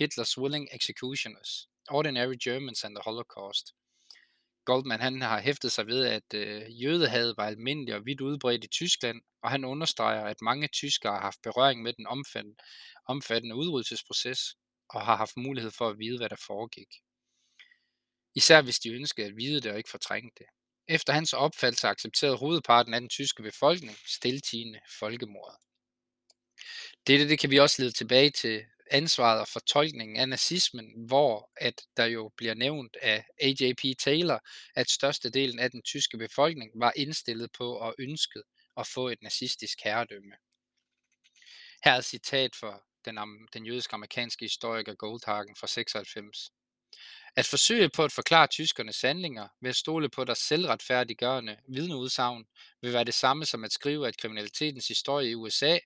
Hitler's 0.00 0.38
Willing 0.38 0.68
Executioners, 0.72 1.68
Ordinary 1.90 2.36
Germans 2.44 2.84
and 2.84 2.96
the 2.96 3.02
Holocaust. 3.04 3.74
Goldman 4.64 5.00
han 5.00 5.22
har 5.22 5.40
hæftet 5.40 5.72
sig 5.72 5.86
ved, 5.86 6.06
at 6.06 6.34
øh, 6.34 6.82
jødehad 6.82 7.34
var 7.36 7.46
almindeligt 7.46 7.96
og 7.96 8.06
vidt 8.06 8.20
udbredt 8.20 8.64
i 8.64 8.68
Tyskland, 8.68 9.20
og 9.42 9.50
han 9.50 9.64
understreger, 9.64 10.24
at 10.24 10.42
mange 10.42 10.68
tyskere 10.68 11.12
har 11.12 11.20
haft 11.20 11.42
berøring 11.42 11.82
med 11.82 11.92
den 11.92 12.06
omfattende, 12.06 12.56
omfattende 13.06 13.56
udryddelsesproces 13.56 14.56
og 14.92 15.06
har 15.06 15.16
haft 15.16 15.36
mulighed 15.36 15.70
for 15.70 15.88
at 15.88 15.98
vide, 15.98 16.18
hvad 16.18 16.28
der 16.28 16.36
foregik. 16.46 16.88
Især 18.34 18.62
hvis 18.62 18.78
de 18.78 18.90
ønskede 18.90 19.26
at 19.26 19.36
vide 19.36 19.60
det 19.60 19.72
og 19.72 19.78
ikke 19.78 19.90
fortrænge 19.90 20.30
det. 20.38 20.46
Efter 20.88 21.12
hans 21.12 21.32
opfattelse 21.32 21.88
accepterede 21.88 22.36
hovedparten 22.36 22.94
af 22.94 23.00
den 23.00 23.08
tyske 23.08 23.42
befolkning 23.42 23.96
stiltigende 24.06 24.80
folkemordet. 24.98 25.58
Dette 27.06 27.28
det 27.28 27.38
kan 27.38 27.50
vi 27.50 27.58
også 27.58 27.82
lede 27.82 27.92
tilbage 27.92 28.30
til 28.30 28.64
ansvaret 28.90 29.40
og 29.40 29.48
fortolkningen 29.48 30.16
af 30.16 30.28
nazismen, 30.28 31.06
hvor 31.06 31.50
at 31.56 31.82
der 31.96 32.04
jo 32.04 32.30
bliver 32.36 32.54
nævnt 32.54 32.96
af 33.02 33.24
A.J.P. 33.40 33.98
Taylor, 33.98 34.40
at 34.74 34.90
størstedelen 34.90 35.58
af 35.58 35.70
den 35.70 35.82
tyske 35.82 36.18
befolkning 36.18 36.70
var 36.74 36.92
indstillet 36.96 37.50
på 37.58 37.76
og 37.76 37.94
ønsket 37.98 38.42
at 38.76 38.86
få 38.86 39.08
et 39.08 39.22
nazistisk 39.22 39.78
herredømme. 39.84 40.34
Her 41.84 41.92
er 41.92 41.98
et 41.98 42.04
citat 42.04 42.56
fra 42.56 42.82
den, 43.04 43.18
den 43.52 43.66
jødiske 43.66 43.94
amerikanske 43.94 44.44
historiker 44.44 44.94
Goldhagen 44.94 45.56
fra 45.56 45.66
96. 45.66 46.50
At 47.36 47.46
forsøge 47.46 47.88
på 47.88 48.04
at 48.04 48.12
forklare 48.12 48.46
tyskernes 48.46 49.00
handlinger 49.00 49.48
ved 49.60 49.70
at 49.70 49.76
stole 49.76 50.08
på 50.08 50.24
deres 50.24 50.38
selvretfærdiggørende 50.38 51.56
vidneudsagn 51.68 52.44
vil 52.82 52.92
være 52.92 53.04
det 53.04 53.14
samme 53.14 53.44
som 53.44 53.64
at 53.64 53.72
skrive, 53.72 54.08
at 54.08 54.16
kriminalitetens 54.16 54.88
historie 54.88 55.30
i 55.30 55.34
USA 55.34 55.78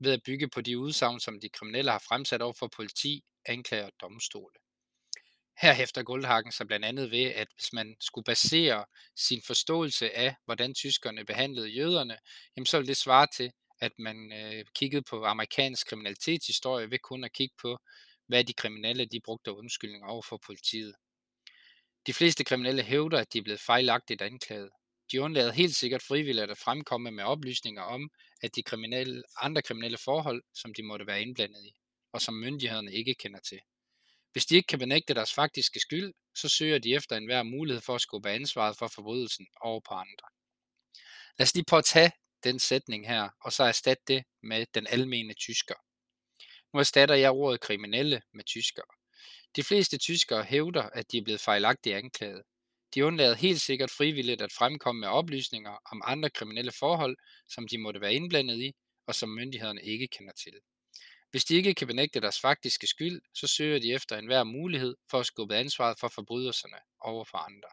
ved 0.00 0.12
at 0.12 0.22
bygge 0.22 0.48
på 0.48 0.60
de 0.60 0.78
udsagn, 0.78 1.20
som 1.20 1.40
de 1.40 1.48
kriminelle 1.48 1.90
har 1.90 2.02
fremsat 2.08 2.42
over 2.42 2.52
for 2.52 2.68
politi, 2.68 3.24
anklager 3.46 3.86
og 3.86 3.92
domstole. 4.00 4.54
Her 5.60 5.72
hæfter 5.72 6.02
Goldhagen 6.02 6.52
sig 6.52 6.66
blandt 6.66 6.86
andet 6.86 7.10
ved, 7.10 7.24
at 7.24 7.48
hvis 7.54 7.72
man 7.72 7.96
skulle 8.00 8.24
basere 8.24 8.84
sin 9.16 9.42
forståelse 9.46 10.16
af, 10.16 10.34
hvordan 10.44 10.74
tyskerne 10.74 11.24
behandlede 11.24 11.68
jøderne, 11.68 12.18
jamen 12.56 12.66
så 12.66 12.76
ville 12.76 12.88
det 12.88 12.96
svare 12.96 13.26
til, 13.36 13.52
at 13.80 13.92
man 13.98 14.32
øh, 14.32 14.64
kiggede 14.74 15.02
på 15.02 15.24
amerikansk 15.24 15.86
kriminalitetshistorie 15.86 16.90
ved 16.90 16.98
kun 16.98 17.24
at 17.24 17.32
kigge 17.32 17.54
på, 17.62 17.78
hvad 18.26 18.44
de 18.44 18.52
kriminelle 18.52 19.06
de 19.06 19.20
brugte 19.24 19.52
undskyldninger 19.52 20.08
over 20.08 20.22
for 20.22 20.40
politiet. 20.46 20.94
De 22.06 22.12
fleste 22.14 22.44
kriminelle 22.44 22.82
hævder, 22.82 23.18
at 23.18 23.32
de 23.32 23.38
er 23.38 23.42
blevet 23.42 23.60
fejlagtigt 23.60 24.22
anklaget. 24.22 24.70
De 25.12 25.22
undlader 25.22 25.52
helt 25.52 25.76
sikkert 25.76 26.02
frivilligt 26.02 26.50
at 26.50 26.58
fremkomme 26.58 27.10
med 27.10 27.24
oplysninger 27.24 27.82
om, 27.82 28.10
at 28.42 28.56
de 28.56 28.62
kriminelle, 28.62 29.22
andre 29.40 29.62
kriminelle 29.62 29.98
forhold, 29.98 30.42
som 30.54 30.74
de 30.74 30.82
måtte 30.82 31.06
være 31.06 31.22
indblandet 31.22 31.64
i, 31.64 31.72
og 32.12 32.20
som 32.20 32.34
myndighederne 32.34 32.92
ikke 32.92 33.14
kender 33.14 33.40
til. 33.40 33.60
Hvis 34.32 34.46
de 34.46 34.56
ikke 34.56 34.66
kan 34.66 34.78
benægte 34.78 35.14
deres 35.14 35.34
faktiske 35.34 35.80
skyld, 35.80 36.14
så 36.34 36.48
søger 36.48 36.78
de 36.78 36.94
efter 36.94 37.16
enhver 37.16 37.42
mulighed 37.42 37.80
for 37.80 37.94
at 37.94 38.00
skubbe 38.00 38.30
ansvaret 38.30 38.76
for 38.76 38.88
forbrydelsen 38.88 39.46
over 39.60 39.80
på 39.88 39.94
andre. 39.94 40.28
Lad 41.38 41.44
os 41.46 41.54
lige 41.54 41.64
prøve 41.68 41.78
at 41.78 41.84
tage 41.84 42.12
den 42.46 42.58
sætning 42.58 43.08
her, 43.08 43.28
og 43.40 43.52
så 43.52 43.64
erstatte 43.64 44.02
det 44.08 44.24
med 44.42 44.66
den 44.74 44.86
almene 44.86 45.34
tysker. 45.34 45.74
Nu 46.72 46.80
erstatter 46.80 47.14
jeg 47.14 47.30
ordet 47.30 47.60
kriminelle 47.60 48.22
med 48.32 48.44
tyskere. 48.44 48.86
De 49.56 49.62
fleste 49.62 49.98
tyskere 49.98 50.44
hævder, 50.44 50.82
at 50.82 51.12
de 51.12 51.18
er 51.18 51.22
blevet 51.22 51.40
fejlagtigt 51.40 51.96
anklaget. 51.96 52.42
De 52.94 53.04
undlader 53.04 53.34
helt 53.34 53.60
sikkert 53.60 53.90
frivilligt 53.90 54.42
at 54.42 54.52
fremkomme 54.52 55.00
med 55.00 55.08
oplysninger 55.08 55.78
om 55.92 56.02
andre 56.04 56.30
kriminelle 56.30 56.72
forhold, 56.72 57.16
som 57.48 57.68
de 57.68 57.78
måtte 57.78 58.00
være 58.00 58.14
indblandet 58.14 58.58
i, 58.58 58.72
og 59.06 59.14
som 59.14 59.28
myndighederne 59.28 59.82
ikke 59.82 60.08
kender 60.08 60.32
til. 60.32 60.52
Hvis 61.30 61.44
de 61.44 61.54
ikke 61.54 61.74
kan 61.74 61.86
benægte 61.86 62.20
deres 62.20 62.40
faktiske 62.40 62.86
skyld, 62.86 63.20
så 63.34 63.46
søger 63.46 63.78
de 63.78 63.92
efter 63.92 64.16
enhver 64.16 64.44
mulighed 64.44 64.96
for 65.10 65.20
at 65.20 65.26
skubbe 65.26 65.56
ansvaret 65.56 65.98
for 65.98 66.08
forbrydelserne 66.08 66.78
over 67.00 67.24
for 67.24 67.38
andre. 67.38 67.68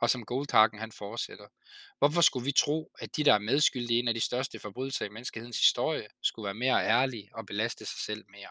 Og 0.00 0.10
som 0.10 0.24
Goldhagen 0.24 0.78
han 0.78 0.92
fortsætter. 0.92 1.46
Hvorfor 1.98 2.20
skulle 2.20 2.44
vi 2.44 2.52
tro, 2.52 2.92
at 2.98 3.16
de, 3.16 3.24
der 3.24 3.34
er 3.34 3.38
medskyldige 3.38 3.96
i 3.96 4.00
en 4.00 4.08
af 4.08 4.14
de 4.14 4.20
største 4.20 4.58
forbrydelser 4.58 5.04
i 5.04 5.08
menneskehedens 5.08 5.58
historie, 5.58 6.08
skulle 6.22 6.44
være 6.44 6.54
mere 6.54 6.86
ærlige 6.86 7.30
og 7.34 7.46
belaste 7.46 7.84
sig 7.86 8.00
selv 8.00 8.24
mere? 8.28 8.50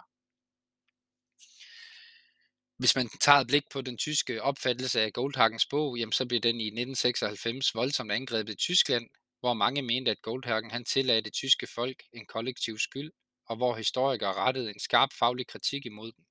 Hvis 2.78 2.96
man 2.96 3.10
tager 3.22 3.40
et 3.40 3.48
blik 3.48 3.64
på 3.72 3.82
den 3.82 3.98
tyske 3.98 4.44
opfattelse 4.44 5.02
af 5.02 5.14
Goldhagens 5.14 5.66
bog, 5.66 5.98
jamen 5.98 6.12
så 6.12 6.26
bliver 6.26 6.42
den 6.42 6.62
i 6.62 6.68
1996 6.68 7.76
voldsomt 7.76 8.12
angrebet 8.12 8.54
i 8.54 8.56
Tyskland, 8.56 9.10
hvor 9.40 9.54
mange 9.54 9.82
mente, 9.82 10.12
at 10.12 10.22
Goldhagen 10.22 10.72
han 10.72 10.86
tillagde 10.86 11.22
det 11.22 11.34
tyske 11.34 11.68
folk 11.76 12.04
en 12.14 12.26
kollektiv 12.26 12.78
skyld, 12.78 13.12
og 13.46 13.56
hvor 13.56 13.76
historikere 13.76 14.34
rettede 14.34 14.70
en 14.70 14.80
skarp 14.80 15.10
faglig 15.20 15.48
kritik 15.48 15.86
imod 15.86 16.12
den. 16.12 16.26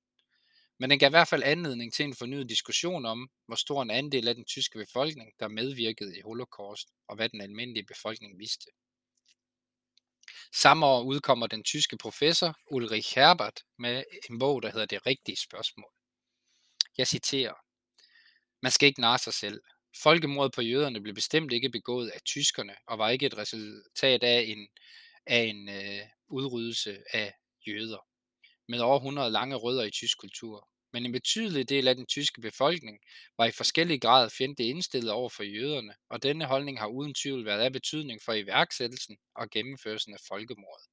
Men 0.79 0.89
den 0.89 0.99
gav 0.99 1.09
i 1.09 1.09
hvert 1.09 1.27
fald 1.27 1.43
anledning 1.43 1.93
til 1.93 2.05
en 2.05 2.15
fornyet 2.15 2.49
diskussion 2.49 3.05
om, 3.05 3.29
hvor 3.45 3.55
stor 3.55 3.81
en 3.81 3.91
andel 3.91 4.27
af 4.27 4.35
den 4.35 4.45
tyske 4.45 4.79
befolkning, 4.79 5.31
der 5.39 5.47
medvirkede 5.47 6.17
i 6.17 6.21
holocaust, 6.21 6.87
og 7.07 7.15
hvad 7.15 7.29
den 7.29 7.41
almindelige 7.41 7.85
befolkning 7.85 8.39
vidste. 8.39 8.71
Samme 10.53 10.85
år 10.85 11.03
udkommer 11.03 11.47
den 11.47 11.63
tyske 11.63 11.97
professor 11.97 12.55
Ulrich 12.71 13.15
Herbert 13.15 13.63
med 13.79 14.03
en 14.29 14.39
bog, 14.39 14.63
der 14.63 14.71
hedder 14.71 14.85
Det 14.85 15.05
rigtige 15.05 15.37
spørgsmål. 15.37 15.91
Jeg 16.97 17.07
citerer. 17.07 17.53
Man 18.61 18.71
skal 18.71 18.87
ikke 18.87 19.01
narre 19.01 19.17
sig 19.17 19.33
selv. 19.33 19.61
Folkemordet 20.03 20.53
på 20.53 20.61
jøderne 20.61 21.01
blev 21.01 21.15
bestemt 21.15 21.53
ikke 21.53 21.69
begået 21.69 22.09
af 22.09 22.21
tyskerne, 22.21 22.75
og 22.87 22.97
var 22.97 23.09
ikke 23.09 23.25
et 23.25 23.37
resultat 23.37 24.23
af 24.23 24.45
en, 24.47 24.67
af 25.25 25.43
en 25.43 25.69
øh, 25.69 26.01
udryddelse 26.27 27.03
af 27.13 27.33
jøder 27.67 28.07
med 28.67 28.79
over 28.79 28.97
100 28.97 29.31
lange 29.31 29.55
rødder 29.55 29.83
i 29.83 29.91
tysk 29.91 30.17
kultur. 30.17 30.69
Men 30.93 31.05
en 31.05 31.11
betydelig 31.11 31.69
del 31.69 31.87
af 31.87 31.95
den 31.95 32.05
tyske 32.05 32.41
befolkning 32.41 32.99
var 33.37 33.45
i 33.45 33.51
forskellig 33.51 34.01
grad 34.01 34.29
fjendtligt 34.29 34.69
indstillet 34.69 35.11
over 35.11 35.29
for 35.29 35.43
jøderne, 35.43 35.93
og 36.09 36.23
denne 36.23 36.45
holdning 36.45 36.79
har 36.79 36.87
uden 36.87 37.13
tvivl 37.13 37.45
været 37.45 37.61
af 37.61 37.73
betydning 37.73 38.21
for 38.25 38.33
iværksættelsen 38.33 39.17
og 39.35 39.49
gennemførelsen 39.49 40.13
af 40.13 40.19
folkemordet. 40.27 40.85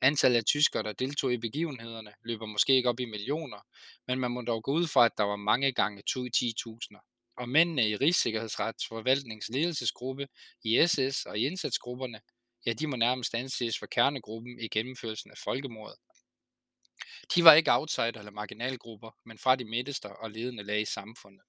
Antallet 0.00 0.36
af 0.36 0.44
tyskere, 0.44 0.82
der 0.82 0.92
deltog 0.92 1.32
i 1.32 1.36
begivenhederne, 1.36 2.12
løber 2.24 2.46
måske 2.46 2.72
ikke 2.72 2.88
op 2.88 3.00
i 3.00 3.04
millioner, 3.04 3.66
men 4.06 4.18
man 4.18 4.30
må 4.30 4.42
dog 4.42 4.62
gå 4.62 4.72
ud 4.72 4.86
fra, 4.86 5.04
at 5.04 5.12
der 5.18 5.24
var 5.24 5.36
mange 5.36 5.72
gange 5.72 6.02
10.000. 6.10 7.32
Og 7.38 7.48
mændene 7.48 7.88
i 7.88 7.96
Rigssikkerhedsretsforvaltningens 7.96 9.48
ledelsesgruppe, 9.48 10.28
i 10.64 10.86
SS 10.86 11.26
og 11.26 11.38
i 11.38 11.46
indsatsgrupperne, 11.46 12.20
ja, 12.66 12.72
de 12.72 12.86
må 12.86 12.96
nærmest 12.96 13.34
anses 13.34 13.78
for 13.78 13.86
kernegruppen 13.86 14.60
i 14.60 14.68
gennemførelsen 14.68 15.30
af 15.30 15.38
folkemordet. 15.44 15.96
De 17.34 17.44
var 17.44 17.52
ikke 17.52 17.72
outsider 17.72 18.18
eller 18.18 18.30
marginalgrupper, 18.30 19.10
men 19.24 19.38
fra 19.38 19.56
de 19.56 19.64
midterste 19.64 20.06
og 20.06 20.30
ledende 20.30 20.62
lag 20.62 20.80
i 20.80 20.84
samfundet. 20.84 21.42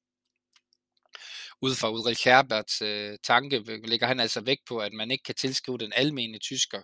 Ud 1.62 1.76
fra 1.76 1.92
Ulrich 1.92 2.28
Herberts 2.28 2.82
øh, 2.82 3.18
tanke 3.24 3.60
lægger 3.88 4.08
han 4.08 4.20
altså 4.20 4.42
vægt 4.42 4.66
på, 4.68 4.80
at 4.80 4.94
man 4.94 5.12
ikke 5.12 5.24
kan 5.24 5.36
tilskrive 5.36 5.78
den 5.78 5.94
almene 5.94 6.40
tysker 6.40 6.82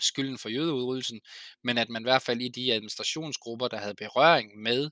skylden 0.00 0.38
for 0.38 0.48
jødeudryddelsen, 0.48 1.20
men 1.62 1.78
at 1.78 1.88
man 1.88 2.02
i 2.02 2.08
hvert 2.08 2.22
fald 2.22 2.40
i 2.40 2.48
de 2.48 2.72
administrationsgrupper, 2.72 3.68
der 3.68 3.76
havde 3.76 3.94
berøring 3.94 4.58
med 4.58 4.90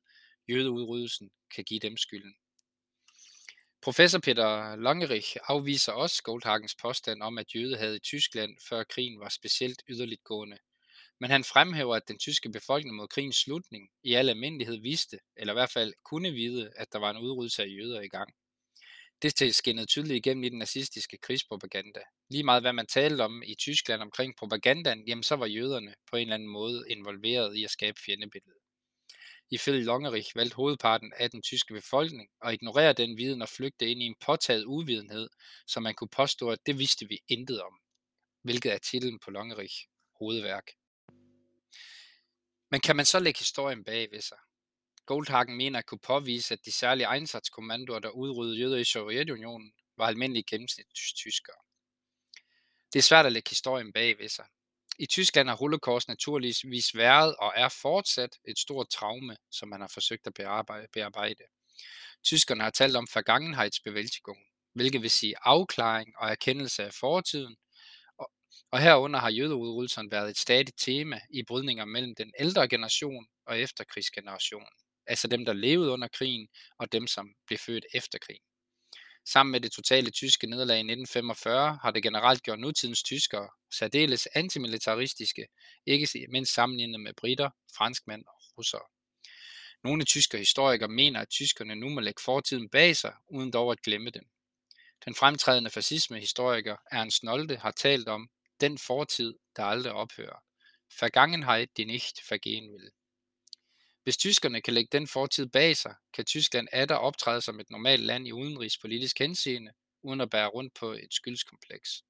jødeudryddelsen, 0.49 1.31
kan 1.55 1.65
give 1.65 1.81
dem 1.81 1.97
skylden. 1.97 2.35
Professor 3.83 4.19
Peter 4.19 4.77
Longerich 4.77 5.37
afviser 5.49 5.93
også 5.93 6.23
Goldhagens 6.23 6.75
påstand 6.83 7.23
om, 7.23 7.39
at 7.39 7.55
jødehad 7.55 7.95
i 7.95 7.99
Tyskland 7.99 8.57
før 8.69 8.85
krigen 8.85 9.21
var 9.21 9.29
specielt 9.29 9.83
yderligt 9.89 10.25
gående. 10.25 10.59
Men 11.23 11.31
han 11.31 11.45
fremhæver, 11.45 11.97
at 11.97 12.09
den 12.09 12.19
tyske 12.19 12.51
befolkning 12.51 12.97
mod 12.97 13.09
krigens 13.09 13.37
slutning 13.37 13.91
i 14.03 14.15
al 14.15 14.29
almindelighed 14.29 14.77
vidste, 14.81 15.19
eller 15.37 15.53
i 15.53 15.57
hvert 15.57 15.71
fald 15.71 15.95
kunne 16.05 16.33
vide, 16.33 16.73
at 16.77 16.93
der 16.93 16.99
var 16.99 17.11
en 17.11 17.17
udryddelse 17.17 17.63
af 17.63 17.67
jøder 17.67 18.01
i 18.01 18.09
gang. 18.09 18.35
Det 19.23 19.55
skinnede 19.55 19.87
tydeligt 19.87 20.27
igennem 20.27 20.45
i 20.45 20.49
den 20.49 20.59
nazistiske 20.59 21.19
krigspropaganda. 21.19 22.01
Lige 22.31 22.45
meget 22.45 22.63
hvad 22.63 22.73
man 22.73 22.87
talte 22.87 23.23
om 23.23 23.43
i 23.43 23.55
Tyskland 23.55 24.03
omkring 24.03 24.37
propagandaen, 24.37 25.09
jamen 25.09 25.23
så 25.23 25.37
var 25.37 25.47
jøderne 25.47 25.95
på 26.11 26.17
en 26.17 26.23
eller 26.23 26.35
anden 26.35 26.49
måde 26.49 26.85
involveret 26.89 27.57
i 27.57 27.65
at 27.65 27.71
skabe 27.71 28.01
fjendebilledet. 28.07 28.61
Ifølge 29.51 29.85
Longerich 29.85 30.37
valgte 30.37 30.55
hovedparten 30.55 31.13
af 31.17 31.31
den 31.31 31.43
tyske 31.43 31.75
befolkning 31.75 32.29
at 32.45 32.55
ignorere 32.55 32.93
den 32.93 33.17
viden 33.17 33.43
og 33.43 33.49
flygte 33.49 33.91
ind 33.91 34.03
i 34.03 34.07
en 34.07 34.17
påtaget 34.27 34.65
uvidenhed, 34.65 35.29
så 35.67 35.81
man 35.81 35.95
kunne 35.95 36.17
påstå, 36.17 36.51
at 36.51 36.67
det 36.67 36.79
vidste 36.79 37.09
vi 37.09 37.19
intet 37.29 37.63
om, 37.63 37.73
hvilket 38.43 38.73
er 38.73 38.79
titlen 38.79 39.19
på 39.19 39.31
Longerich 39.31 39.87
hovedværk. 40.19 40.65
Men 42.73 42.81
kan 42.81 42.97
man 42.97 43.07
så 43.07 43.19
lægge 43.19 43.39
historien 43.39 43.85
bag 43.85 44.11
ved 44.11 44.21
sig? 44.21 44.39
Goldhagen 45.07 45.57
mener 45.57 45.79
at 45.79 45.87
kunne 45.87 45.99
påvise, 45.99 46.55
at 46.55 46.65
de 46.65 46.73
særlige 46.73 47.07
egensatskommandoer, 47.07 47.99
der 47.99 48.09
udryddede 48.09 48.59
jøder 48.59 48.77
i 48.77 48.85
Sovjetunionen, 48.85 49.73
var 49.97 50.07
almindelige 50.07 50.45
gennemsnitstyskere. 50.51 51.57
Det 52.93 52.99
er 52.99 53.03
svært 53.03 53.27
at 53.27 53.33
lægge 53.33 53.51
historien 53.51 53.93
bag 53.93 54.19
ved 54.19 54.29
sig. 54.29 54.47
I 54.99 55.07
Tyskland 55.07 55.49
har 55.49 55.57
holocaust 55.57 56.09
naturligvis 56.09 56.97
været 56.97 57.37
og 57.37 57.53
er 57.57 57.69
fortsat 57.69 58.39
et 58.45 58.59
stort 58.59 58.89
traume, 58.89 59.37
som 59.51 59.69
man 59.69 59.81
har 59.81 59.89
forsøgt 59.89 60.27
at 60.27 60.35
bearbejde. 60.93 61.45
Tyskerne 62.25 62.63
har 62.63 62.71
talt 62.71 62.97
om 62.97 63.07
Vergangenheitsbewältigung, 63.15 64.39
hvilket 64.75 65.03
vil 65.03 65.11
sige 65.11 65.35
afklaring 65.43 66.15
og 66.19 66.31
erkendelse 66.31 66.85
af 66.85 66.95
fortiden, 66.95 67.57
og 68.71 68.81
herunder 68.81 69.21
har 69.21 69.31
jødeudryddelsen 69.31 70.11
været 70.11 70.31
et 70.31 70.39
stadigt 70.39 70.79
tema 70.79 71.21
i 71.31 71.43
brydninger 71.43 71.85
mellem 71.85 72.15
den 72.15 72.33
ældre 72.39 72.69
generation 72.69 73.27
og 73.47 73.59
efterkrigsgenerationen, 73.59 74.69
altså 75.07 75.29
dem, 75.29 75.45
der 75.45 75.53
levede 75.53 75.91
under 75.91 76.09
krigen, 76.09 76.49
og 76.79 76.93
dem, 76.93 77.07
som 77.07 77.35
blev 77.47 77.59
født 77.59 77.87
efter 77.95 78.19
krigen. 78.19 78.43
Sammen 79.29 79.53
med 79.53 79.61
det 79.61 79.73
totale 79.73 80.11
tyske 80.11 80.47
nederlag 80.47 80.77
i 80.77 80.81
1945 80.81 81.79
har 81.83 81.91
det 81.91 82.03
generelt 82.03 82.43
gjort 82.43 82.59
nutidens 82.59 83.03
tyskere 83.03 83.49
særdeles 83.73 84.29
antimilitaristiske, 84.35 85.47
ikke 85.87 86.09
mindst 86.29 86.55
sammenlignet 86.55 87.01
med 87.01 87.13
britter, 87.15 87.51
franskmænd 87.77 88.25
og 88.27 88.35
russere. 88.59 88.87
Nogle 89.85 90.05
tyske 90.05 90.39
historikere 90.39 90.89
mener, 90.89 91.21
at 91.21 91.29
tyskerne 91.29 91.75
nu 91.75 91.89
må 91.89 92.01
lægge 92.01 92.23
fortiden 92.25 92.69
bag 92.69 92.97
sig, 92.97 93.15
uden 93.29 93.51
dog 93.53 93.73
at 93.73 93.83
glemme 93.83 94.11
den. 94.11 94.25
Den 95.05 95.15
fremtrædende 95.15 95.71
fascismehistoriker 95.71 96.77
Ernst 96.93 97.23
Nolte 97.23 97.57
har 97.57 97.71
talt 97.71 98.09
om 98.09 98.31
den 98.63 98.79
fortid, 98.79 99.35
der 99.57 99.65
aldrig 99.65 99.93
ophører. 99.93 100.43
Vergangenheit, 101.01 101.77
die 101.77 101.85
nicht 101.85 102.29
vergehen 102.29 102.73
will. 102.73 102.91
Hvis 104.03 104.17
tyskerne 104.17 104.61
kan 104.61 104.75
lægge 104.75 104.89
den 104.93 105.09
fortid 105.09 105.47
bag 105.47 105.77
sig, 105.77 105.95
kan 106.15 106.25
Tyskland 106.25 106.69
atter 106.73 106.95
optræde 106.95 107.41
som 107.41 107.61
et 107.61 107.71
normalt 107.71 108.03
land 108.03 108.29
i 108.29 108.33
udenrigspolitisk 108.33 109.19
henseende, 109.19 109.73
uden 110.03 110.21
at 110.21 110.31
bære 110.31 110.49
rundt 110.49 110.75
på 110.75 110.93
et 110.93 111.15
skyldskompleks. 111.15 112.03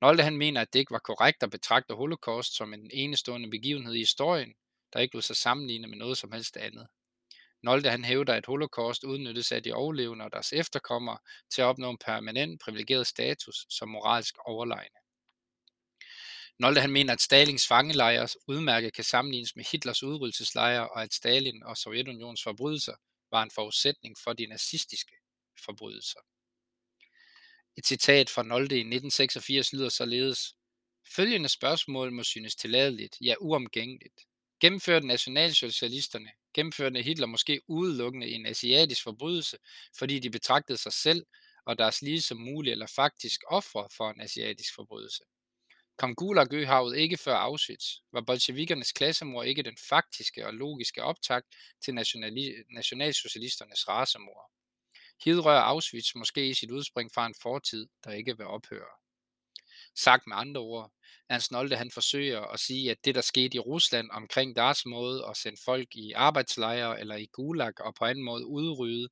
Nolte 0.00 0.22
han 0.22 0.36
mener, 0.36 0.60
at 0.60 0.72
det 0.72 0.78
ikke 0.78 0.92
var 0.92 0.98
korrekt 0.98 1.42
at 1.42 1.50
betragte 1.50 1.94
holocaust 1.94 2.56
som 2.56 2.74
en 2.74 2.90
enestående 2.92 3.50
begivenhed 3.50 3.94
i 3.94 3.98
historien, 3.98 4.54
der 4.92 5.00
ikke 5.00 5.14
lod 5.14 5.22
sig 5.22 5.36
sammenligne 5.36 5.86
med 5.86 5.96
noget 5.96 6.18
som 6.18 6.32
helst 6.32 6.56
andet. 6.56 6.86
Nolte 7.62 7.90
han 7.90 8.04
hævder, 8.04 8.34
at 8.34 8.46
holocaust 8.46 9.04
udnyttes 9.04 9.52
af 9.52 9.62
de 9.62 9.72
overlevende 9.72 10.24
og 10.24 10.32
deres 10.32 10.52
efterkommere 10.52 11.18
til 11.54 11.62
at 11.62 11.66
opnå 11.66 11.90
en 11.90 11.98
permanent 11.98 12.60
privilegeret 12.60 13.06
status 13.06 13.66
som 13.70 13.88
moralsk 13.88 14.34
overlegne. 14.46 15.01
Nolde 16.58 16.80
han 16.80 16.90
mener, 16.90 17.12
at 17.12 17.20
Stalins 17.20 17.66
fangelejre 17.66 18.28
udmærket 18.46 18.92
kan 18.92 19.04
sammenlignes 19.04 19.56
med 19.56 19.64
Hitlers 19.64 20.02
udryddelseslejre, 20.02 20.88
og 20.88 21.02
at 21.02 21.14
Stalin 21.14 21.62
og 21.62 21.76
Sovjetunions 21.76 22.42
forbrydelser 22.42 22.94
var 23.30 23.42
en 23.42 23.50
forudsætning 23.50 24.16
for 24.18 24.32
de 24.32 24.46
nazistiske 24.46 25.14
forbrydelser. 25.64 26.20
Et 27.76 27.86
citat 27.86 28.30
fra 28.30 28.42
Nolde 28.42 28.76
i 28.76 28.80
1986 28.80 29.72
lyder 29.72 29.88
således. 29.88 30.54
Følgende 31.08 31.48
spørgsmål 31.48 32.12
må 32.12 32.22
synes 32.22 32.54
tilladeligt, 32.54 33.16
ja 33.20 33.34
uomgængeligt. 33.40 34.20
Gennemførte 34.60 35.06
nationalsocialisterne, 35.06 36.30
gennemførte 36.54 37.02
Hitler 37.02 37.26
måske 37.26 37.60
udelukkende 37.66 38.28
en 38.28 38.46
asiatisk 38.46 39.02
forbrydelse, 39.02 39.58
fordi 39.98 40.18
de 40.18 40.30
betragtede 40.30 40.78
sig 40.78 40.92
selv 40.92 41.26
og 41.64 41.78
deres 41.78 42.02
lige 42.02 42.22
som 42.22 42.38
mulige 42.38 42.72
eller 42.72 42.86
faktisk 42.86 43.40
ofre 43.46 43.88
for 43.96 44.10
en 44.10 44.20
asiatisk 44.20 44.74
forbrydelse. 44.74 45.24
Kom 46.02 46.14
Gulag-øhavet 46.14 46.96
ikke 46.96 47.16
før 47.16 47.34
Auschwitz, 47.34 47.84
var 48.12 48.20
bolsjevikernes 48.20 48.92
klassemord 48.92 49.46
ikke 49.46 49.62
den 49.62 49.76
faktiske 49.88 50.46
og 50.46 50.54
logiske 50.54 51.02
optakt 51.02 51.46
til 51.84 51.94
nationalsocialisternes 52.70 53.88
racemord. 53.88 54.50
Hidrører 55.24 55.60
Auschwitz 55.60 56.14
måske 56.14 56.48
i 56.48 56.54
sit 56.54 56.70
udspring 56.70 57.10
fra 57.14 57.26
en 57.26 57.34
fortid, 57.42 57.86
der 58.04 58.12
ikke 58.12 58.36
vil 58.36 58.46
ophøre. 58.46 58.92
Sagt 59.96 60.26
med 60.26 60.36
andre 60.36 60.60
ord, 60.60 60.92
Ernst 61.28 61.50
Nolte 61.52 61.76
han 61.76 61.90
forsøger 61.90 62.40
at 62.40 62.60
sige, 62.60 62.90
at 62.90 63.04
det 63.04 63.14
der 63.14 63.20
skete 63.20 63.56
i 63.56 63.60
Rusland 63.60 64.10
omkring 64.12 64.56
deres 64.56 64.86
måde 64.86 65.26
at 65.30 65.36
sende 65.36 65.60
folk 65.64 65.88
i 65.92 66.12
arbejdslejre 66.12 67.00
eller 67.00 67.16
i 67.16 67.26
gulag 67.32 67.80
og 67.80 67.94
på 67.94 68.04
anden 68.04 68.24
måde 68.24 68.46
udrydde 68.46 69.08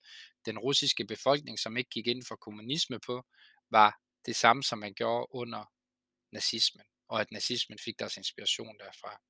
den 0.47 0.59
russiske 0.59 1.05
befolkning, 1.05 1.59
som 1.59 1.77
ikke 1.77 1.91
gik 1.91 2.07
ind 2.07 2.23
for 2.29 2.37
kommunisme 2.37 3.01
på, 3.07 3.27
var 3.71 3.99
det 4.27 4.37
samme, 4.37 4.63
som 4.63 4.79
man 4.79 4.95
gjorde 4.95 5.27
under 5.31 5.65
nazismen, 6.33 6.85
og 7.09 7.21
at 7.21 7.31
nazismen 7.31 7.79
fik 7.79 7.99
deres 7.99 8.17
inspiration 8.17 8.79
derfra. 8.79 9.21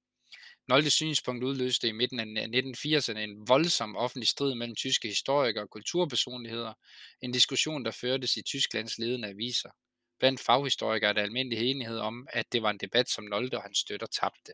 Noldes 0.69 0.93
synspunkt 0.93 1.45
udløste 1.45 1.89
i 1.89 1.93
midten 1.93 2.21
af 2.21 2.47
1980'erne 2.47 3.19
en 3.19 3.49
voldsom 3.49 3.97
offentlig 3.97 4.29
strid 4.29 4.55
mellem 4.55 4.77
tyske 4.77 5.09
historikere 5.09 5.65
og 5.65 5.71
kulturpersonligheder, 5.71 6.75
en 7.23 7.33
diskussion, 7.33 7.85
der 7.85 7.91
førtes 7.91 8.37
i 8.37 8.43
Tysklands 8.43 8.99
ledende 8.99 9.29
aviser. 9.29 9.71
Blandt 10.19 10.41
faghistorikere 10.41 11.11
er 11.11 11.13
der 11.13 11.23
almindelig 11.23 11.71
enighed 11.71 11.99
om, 11.99 12.27
at 12.33 12.53
det 12.53 12.63
var 12.63 12.71
en 12.71 12.79
debat, 12.79 13.09
som 13.09 13.25
Nolde 13.25 13.57
og 13.57 13.63
hans 13.63 13.79
støtter 13.79 14.07
tabte. 14.07 14.53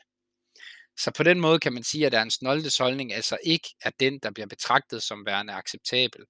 Så 0.98 1.10
på 1.16 1.22
den 1.22 1.40
måde 1.40 1.58
kan 1.60 1.72
man 1.72 1.84
sige, 1.84 2.06
at 2.06 2.14
Ernst 2.14 2.42
Noldes 2.42 2.78
holdning 2.78 3.12
altså 3.12 3.38
ikke 3.44 3.68
er 3.82 3.90
den, 4.00 4.18
der 4.18 4.30
bliver 4.30 4.46
betragtet 4.46 5.02
som 5.02 5.26
værende 5.26 5.52
acceptabel. 5.52 6.24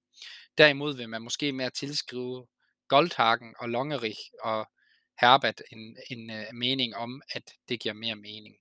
Derimod 0.57 0.95
vil 0.95 1.09
man 1.09 1.21
måske 1.21 1.51
mere 1.51 1.69
tilskrive 1.69 2.47
Goldhagen 2.87 3.55
og 3.59 3.69
Longerich 3.69 4.19
og 4.43 4.67
Herbert 5.17 5.61
en, 5.71 5.97
en 6.09 6.29
uh, 6.29 6.53
mening 6.53 6.95
om, 6.95 7.21
at 7.29 7.53
det 7.69 7.79
giver 7.79 7.93
mere 7.93 8.15
mening. 8.15 8.57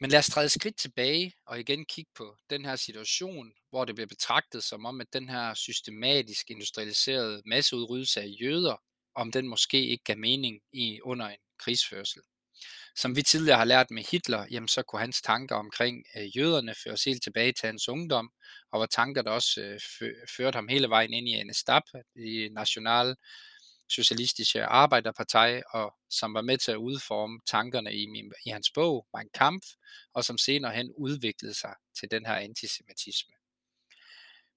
Men 0.00 0.10
lad 0.10 0.18
os 0.18 0.26
træde 0.26 0.48
skridt 0.48 0.76
tilbage 0.76 1.34
og 1.46 1.60
igen 1.60 1.84
kigge 1.84 2.10
på 2.14 2.36
den 2.50 2.64
her 2.64 2.76
situation, 2.76 3.52
hvor 3.70 3.84
det 3.84 3.94
bliver 3.94 4.08
betragtet 4.08 4.64
som 4.64 4.86
om, 4.86 5.00
at 5.00 5.12
den 5.12 5.28
her 5.28 5.54
systematisk 5.54 6.50
industrialiserede 6.50 7.42
masseudryddelse 7.46 8.20
af 8.20 8.36
jøder, 8.40 8.76
om 9.14 9.32
den 9.32 9.48
måske 9.48 9.86
ikke 9.86 10.04
gav 10.04 10.18
mening 10.18 10.60
i 10.72 11.00
under 11.00 11.26
en 11.26 11.38
krigsførsel. 11.58 12.22
Som 12.96 13.16
vi 13.16 13.22
tidligere 13.22 13.58
har 13.58 13.64
lært 13.64 13.90
med 13.90 14.02
Hitler, 14.10 14.46
jamen 14.50 14.68
så 14.68 14.82
kunne 14.82 15.00
hans 15.00 15.22
tanker 15.22 15.56
omkring 15.56 16.04
øh, 16.16 16.36
jøderne 16.36 16.74
føres 16.84 17.04
helt 17.04 17.22
tilbage 17.22 17.52
til 17.52 17.66
hans 17.66 17.88
ungdom, 17.88 18.30
og 18.72 18.80
var 18.80 18.86
tanker, 18.86 19.22
der 19.22 19.30
også 19.30 19.60
øh, 19.60 20.10
førte 20.36 20.56
ham 20.56 20.68
hele 20.68 20.88
vejen 20.88 21.12
ind 21.12 21.28
i 21.28 21.44
NSDAP, 21.44 21.82
i 22.16 22.48
National 22.52 23.16
Socialistiske 23.90 24.64
Arbejderparti, 24.64 25.62
og 25.72 25.94
som 26.10 26.34
var 26.34 26.42
med 26.42 26.58
til 26.58 26.72
at 26.72 26.76
udforme 26.76 27.40
tankerne 27.46 27.94
i, 27.94 28.06
min, 28.06 28.32
i 28.46 28.50
hans 28.50 28.70
bog, 28.74 29.06
Mein 29.16 29.28
Kampf, 29.34 29.66
og 30.14 30.24
som 30.24 30.38
senere 30.38 30.72
hen 30.72 30.92
udviklede 30.96 31.54
sig 31.54 31.74
til 32.00 32.10
den 32.10 32.26
her 32.26 32.34
antisemitisme. 32.34 33.34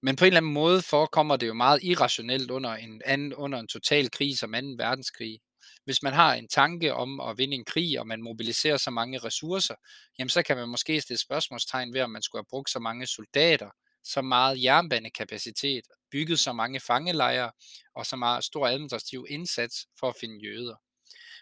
Men 0.01 0.15
på 0.15 0.25
en 0.25 0.27
eller 0.27 0.37
anden 0.37 0.53
måde 0.53 0.81
forekommer 0.81 1.35
det 1.35 1.47
jo 1.47 1.53
meget 1.53 1.83
irrationelt 1.83 2.51
under 2.51 2.69
en, 2.69 3.01
anden, 3.05 3.33
under 3.33 3.59
en 3.59 3.67
total 3.67 4.11
krig 4.11 4.37
som 4.37 4.53
2. 4.53 4.57
verdenskrig, 4.77 5.39
hvis 5.85 6.03
man 6.03 6.13
har 6.13 6.33
en 6.33 6.47
tanke 6.47 6.93
om 6.93 7.19
at 7.19 7.37
vinde 7.37 7.55
en 7.55 7.65
krig, 7.65 7.99
og 7.99 8.07
man 8.07 8.21
mobiliserer 8.21 8.77
så 8.77 8.91
mange 8.91 9.17
ressourcer, 9.17 9.75
jamen 10.19 10.29
så 10.29 10.43
kan 10.43 10.57
man 10.57 10.69
måske 10.69 11.01
stille 11.01 11.19
spørgsmålstegn 11.19 11.93
ved, 11.93 12.01
om 12.01 12.11
man 12.11 12.21
skulle 12.21 12.39
have 12.39 12.49
brugt 12.49 12.69
så 12.69 12.79
mange 12.79 13.07
soldater, 13.07 13.69
så 14.03 14.21
meget 14.21 14.63
jernbanekapacitet, 14.63 15.83
bygget 16.11 16.39
så 16.39 16.53
mange 16.53 16.79
fangelejre 16.79 17.51
og 17.95 18.05
så 18.05 18.15
meget 18.15 18.43
stor 18.43 18.67
administrativ 18.67 19.25
indsats 19.29 19.87
for 19.99 20.09
at 20.09 20.15
finde 20.19 20.45
jøder. 20.45 20.75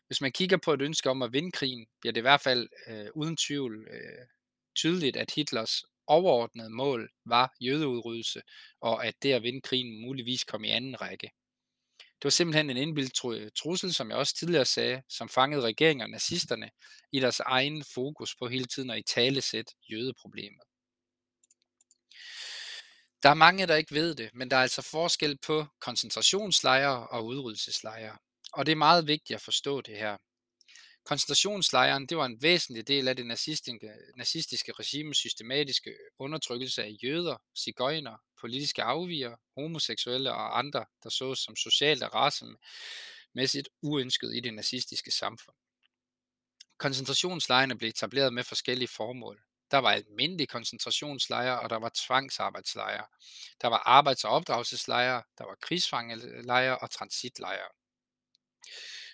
Hvis 0.08 0.21
man 0.21 0.32
kigger 0.32 0.58
på 0.58 0.73
et 0.73 0.82
ønske 0.82 1.10
om 1.10 1.21
at 1.21 1.34
vinde 1.34 1.51
krigen, 1.51 1.86
bliver 1.99 2.13
det 2.13 2.21
i 2.21 2.27
hvert 2.30 2.41
fald 2.41 2.69
øh, 2.88 3.08
uden 3.15 3.38
tvivl 3.38 3.88
øh, 3.91 4.27
tydeligt, 4.75 5.17
at 5.17 5.32
Hitlers 5.36 5.84
overordnede 6.08 6.69
mål 6.69 7.10
var 7.25 7.54
jødeudryddelse, 7.62 8.41
og 8.82 9.06
at 9.06 9.15
det 9.23 9.34
at 9.34 9.43
vinde 9.43 9.62
krigen 9.62 10.01
muligvis 10.01 10.43
kom 10.43 10.63
i 10.63 10.69
anden 10.69 11.01
række. 11.01 11.30
Det 12.22 12.26
var 12.26 12.30
simpelthen 12.30 12.70
en 12.70 12.78
indbildt 12.78 13.56
trussel, 13.56 13.94
som 13.94 14.10
jeg 14.10 14.18
også 14.18 14.36
tidligere 14.36 14.66
sagde, 14.66 15.02
som 15.10 15.30
fangede 15.30 15.62
regeringen 15.62 16.04
og 16.04 16.10
nazisterne 16.10 16.70
i 17.12 17.20
deres 17.20 17.40
egen 17.40 17.84
fokus 17.94 18.36
på 18.36 18.48
hele 18.48 18.66
tiden 18.66 18.90
at 18.90 19.00
i 19.00 19.14
tale 19.14 19.42
sæt 19.42 19.66
jødeproblemet. 19.92 20.62
Der 23.24 23.30
er 23.30 23.34
mange, 23.34 23.68
der 23.68 23.76
ikke 23.76 23.96
ved 23.96 24.16
det, 24.16 24.30
men 24.34 24.52
der 24.52 24.58
er 24.58 24.62
altså 24.62 24.82
forskel 24.82 25.38
på 25.46 25.66
koncentrationslejre 25.80 27.08
og 27.08 27.26
udryddelseslejre. 27.26 28.18
Og 28.54 28.66
det 28.66 28.72
er 28.72 28.76
meget 28.76 29.08
vigtigt 29.08 29.36
at 29.36 29.42
forstå 29.42 29.82
det 29.82 29.98
her. 29.98 30.18
Koncentrationslejren 31.04 32.06
det 32.06 32.18
var 32.18 32.26
en 32.26 32.42
væsentlig 32.42 32.88
del 32.88 33.08
af 33.08 33.16
det 33.16 33.26
nazistiske, 33.26 33.94
nazistiske 34.16 34.72
regimes 34.72 35.18
systematiske 35.18 35.98
undertrykkelse 36.20 36.84
af 36.84 36.98
jøder, 37.04 37.38
cigøjner, 37.58 38.18
politiske 38.42 38.84
afviger, 38.84 39.36
homoseksuelle 39.58 40.32
og 40.32 40.60
andre, 40.60 40.86
der 41.04 41.10
sås 41.10 41.40
som 41.40 41.56
socialt 41.56 42.04
og 42.04 42.14
racemæssigt 42.14 43.70
uønsket 43.82 44.36
i 44.36 44.40
det 44.40 44.54
nazistiske 44.54 45.12
samfund. 45.12 45.56
Koncentrationslejrene 46.78 47.78
blev 47.78 47.90
etableret 47.90 48.34
med 48.34 48.44
forskellige 48.44 48.88
formål. 48.88 49.42
Der 49.72 49.78
var 49.78 49.92
almindelige 49.92 50.48
koncentrationslejre, 50.48 51.60
og 51.60 51.70
der 51.70 51.76
var 51.76 51.92
tvangsarbejdslejre. 51.96 53.06
Der 53.62 53.68
var 53.68 53.78
arbejds- 53.86 54.24
og 54.24 54.32
opdragelseslejre, 54.32 55.24
der 55.38 55.46
var 55.46 55.58
krigsfangelejre 55.62 56.78
og 56.78 56.92
transitlejre. 56.92 57.70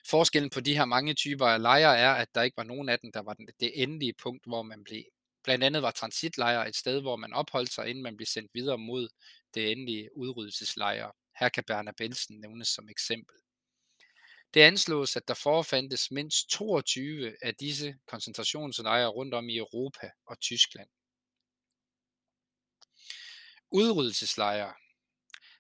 Forskellen 0.10 0.50
på 0.50 0.60
de 0.60 0.78
her 0.78 0.86
mange 0.86 1.14
typer 1.14 1.46
af 1.46 1.62
lejre 1.62 1.98
er, 1.98 2.12
at 2.14 2.36
der 2.36 2.42
ikke 2.42 2.58
var 2.58 2.64
nogen 2.64 2.90
af 2.90 3.00
dem, 3.00 3.12
der 3.12 3.22
var 3.22 3.34
det 3.60 3.84
endelige 3.84 4.14
punkt, 4.14 4.46
hvor 4.46 4.62
man 4.62 4.84
blev. 4.84 5.04
Blandt 5.44 5.64
andet 5.64 5.82
var 5.82 5.92
transitlejre 5.92 6.70
et 6.70 6.76
sted, 6.76 7.02
hvor 7.02 7.16
man 7.16 7.34
opholdt 7.34 7.74
sig, 7.74 7.88
inden 7.90 8.04
man 8.04 8.18
blev 8.18 8.26
sendt 8.26 8.52
videre 8.54 8.78
mod 8.78 9.10
det 9.54 9.72
endelige 9.72 10.18
udryddelseslejre. 10.18 11.12
Her 11.40 11.50
kan 11.50 11.64
Berner 11.64 11.92
Belsen 11.92 12.40
nævnes 12.40 12.68
som 12.68 12.90
eksempel. 12.90 13.36
Det 14.54 14.62
anslås, 14.62 15.16
at 15.16 15.28
der 15.28 15.34
forefandtes 15.34 16.12
mindst 16.12 16.50
22 16.50 17.36
af 17.42 17.56
disse 17.56 17.96
koncentrationslejre 18.08 19.08
rundt 19.08 19.34
om 19.34 19.50
i 19.50 19.58
Europa 19.58 20.12
og 20.26 20.40
Tyskland. 20.40 20.90
Udryddelseslejre 23.72 24.74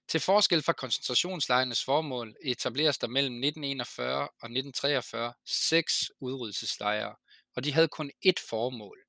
til 0.07 0.19
forskel 0.19 0.63
fra 0.63 0.73
koncentrationslejrenes 0.73 1.83
formål 1.83 2.35
etableres 2.43 2.97
der 2.97 3.07
mellem 3.07 3.33
1941 3.33 4.21
og 4.21 4.27
1943 4.27 5.33
seks 5.45 6.11
udryddelseslejre, 6.19 7.15
og 7.55 7.63
de 7.63 7.73
havde 7.73 7.87
kun 7.87 8.11
ét 8.25 8.49
formål, 8.49 8.99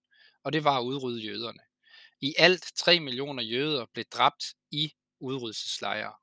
og 0.44 0.52
det 0.52 0.64
var 0.64 0.78
at 0.78 0.84
udrydde 0.84 1.20
jøderne. 1.20 1.61
I 2.20 2.34
alt 2.38 2.72
3 2.76 3.00
millioner 3.00 3.42
jøder 3.42 3.87
blev 3.92 4.04
dræbt 4.04 4.44
i 4.70 4.92
udryddelseslejre. 5.20 6.14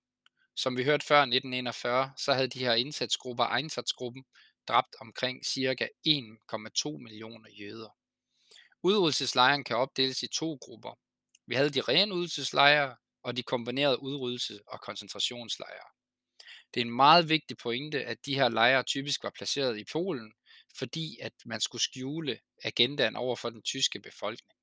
Som 0.55 0.77
vi 0.77 0.83
hørte 0.83 1.05
før 1.05 1.21
1941, 1.21 2.11
så 2.17 2.33
havde 2.33 2.47
de 2.47 2.59
her 2.59 2.73
indsatsgrupper, 2.73 3.45
Einsatzgruppen, 3.45 4.23
dræbt 4.67 4.95
omkring 4.99 5.45
ca. 5.45 5.87
1,2 6.07 6.97
millioner 6.97 7.49
jøder. 7.59 7.89
Udryddelseslejren 8.83 9.63
kan 9.63 9.75
opdeles 9.75 10.23
i 10.23 10.27
to 10.27 10.57
grupper. 10.61 10.99
Vi 11.47 11.55
havde 11.55 11.69
de 11.69 11.81
rene 11.81 12.13
udryddelseslejre, 12.13 12.95
og 13.25 13.37
de 13.37 13.43
kombinerede 13.43 14.01
udryddelse 14.01 14.59
og 14.67 14.81
koncentrationslejre. 14.81 15.89
Det 16.73 16.81
er 16.81 16.85
en 16.85 16.95
meget 16.95 17.29
vigtig 17.29 17.57
pointe, 17.57 18.05
at 18.05 18.17
de 18.25 18.35
her 18.35 18.49
lejre 18.49 18.83
typisk 18.83 19.23
var 19.23 19.31
placeret 19.35 19.79
i 19.79 19.85
Polen, 19.91 20.33
fordi 20.77 21.17
at 21.21 21.33
man 21.45 21.61
skulle 21.61 21.81
skjule 21.81 22.39
agendaen 22.63 23.15
over 23.15 23.35
for 23.35 23.49
den 23.49 23.61
tyske 23.61 23.99
befolkning. 23.99 24.57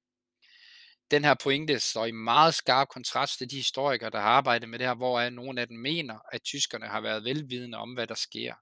Den 1.11 1.25
her 1.25 1.35
pointe 1.35 1.81
står 1.81 2.07
i 2.07 2.11
meget 2.11 2.55
skarp 2.55 2.89
kontrast 2.89 3.39
til 3.39 3.51
de 3.51 3.57
historikere, 3.57 4.11
der 4.11 4.21
har 4.21 4.29
arbejdet 4.29 4.69
med 4.69 4.79
det 4.79 4.87
her, 4.87 4.95
hvor 4.95 5.31
nogle 5.31 5.61
af 5.61 5.69
dem 5.69 5.77
mener, 5.77 6.19
at 6.33 6.43
tyskerne 6.43 6.87
har 6.87 7.01
været 7.01 7.25
velvidende 7.25 7.79
om, 7.79 7.95
hvad 7.95 8.07
der 8.07 8.15
sker. 8.15 8.55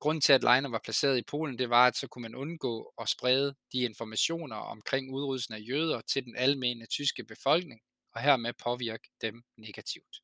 Grunden 0.00 0.20
til, 0.20 0.32
at 0.32 0.42
lejrene 0.42 0.72
var 0.72 0.80
placeret 0.84 1.18
i 1.18 1.22
Polen, 1.22 1.58
det 1.58 1.70
var, 1.70 1.86
at 1.86 1.96
så 1.96 2.08
kunne 2.08 2.22
man 2.22 2.34
undgå 2.34 2.94
at 3.00 3.08
sprede 3.08 3.54
de 3.72 3.78
informationer 3.78 4.56
omkring 4.56 5.10
udryddelsen 5.14 5.54
af 5.54 5.64
jøder 5.68 6.00
til 6.00 6.24
den 6.24 6.36
almene 6.36 6.86
tyske 6.86 7.24
befolkning, 7.24 7.80
og 8.16 8.22
hermed 8.22 8.52
påvirke 8.52 9.08
dem 9.20 9.42
negativt. 9.56 10.22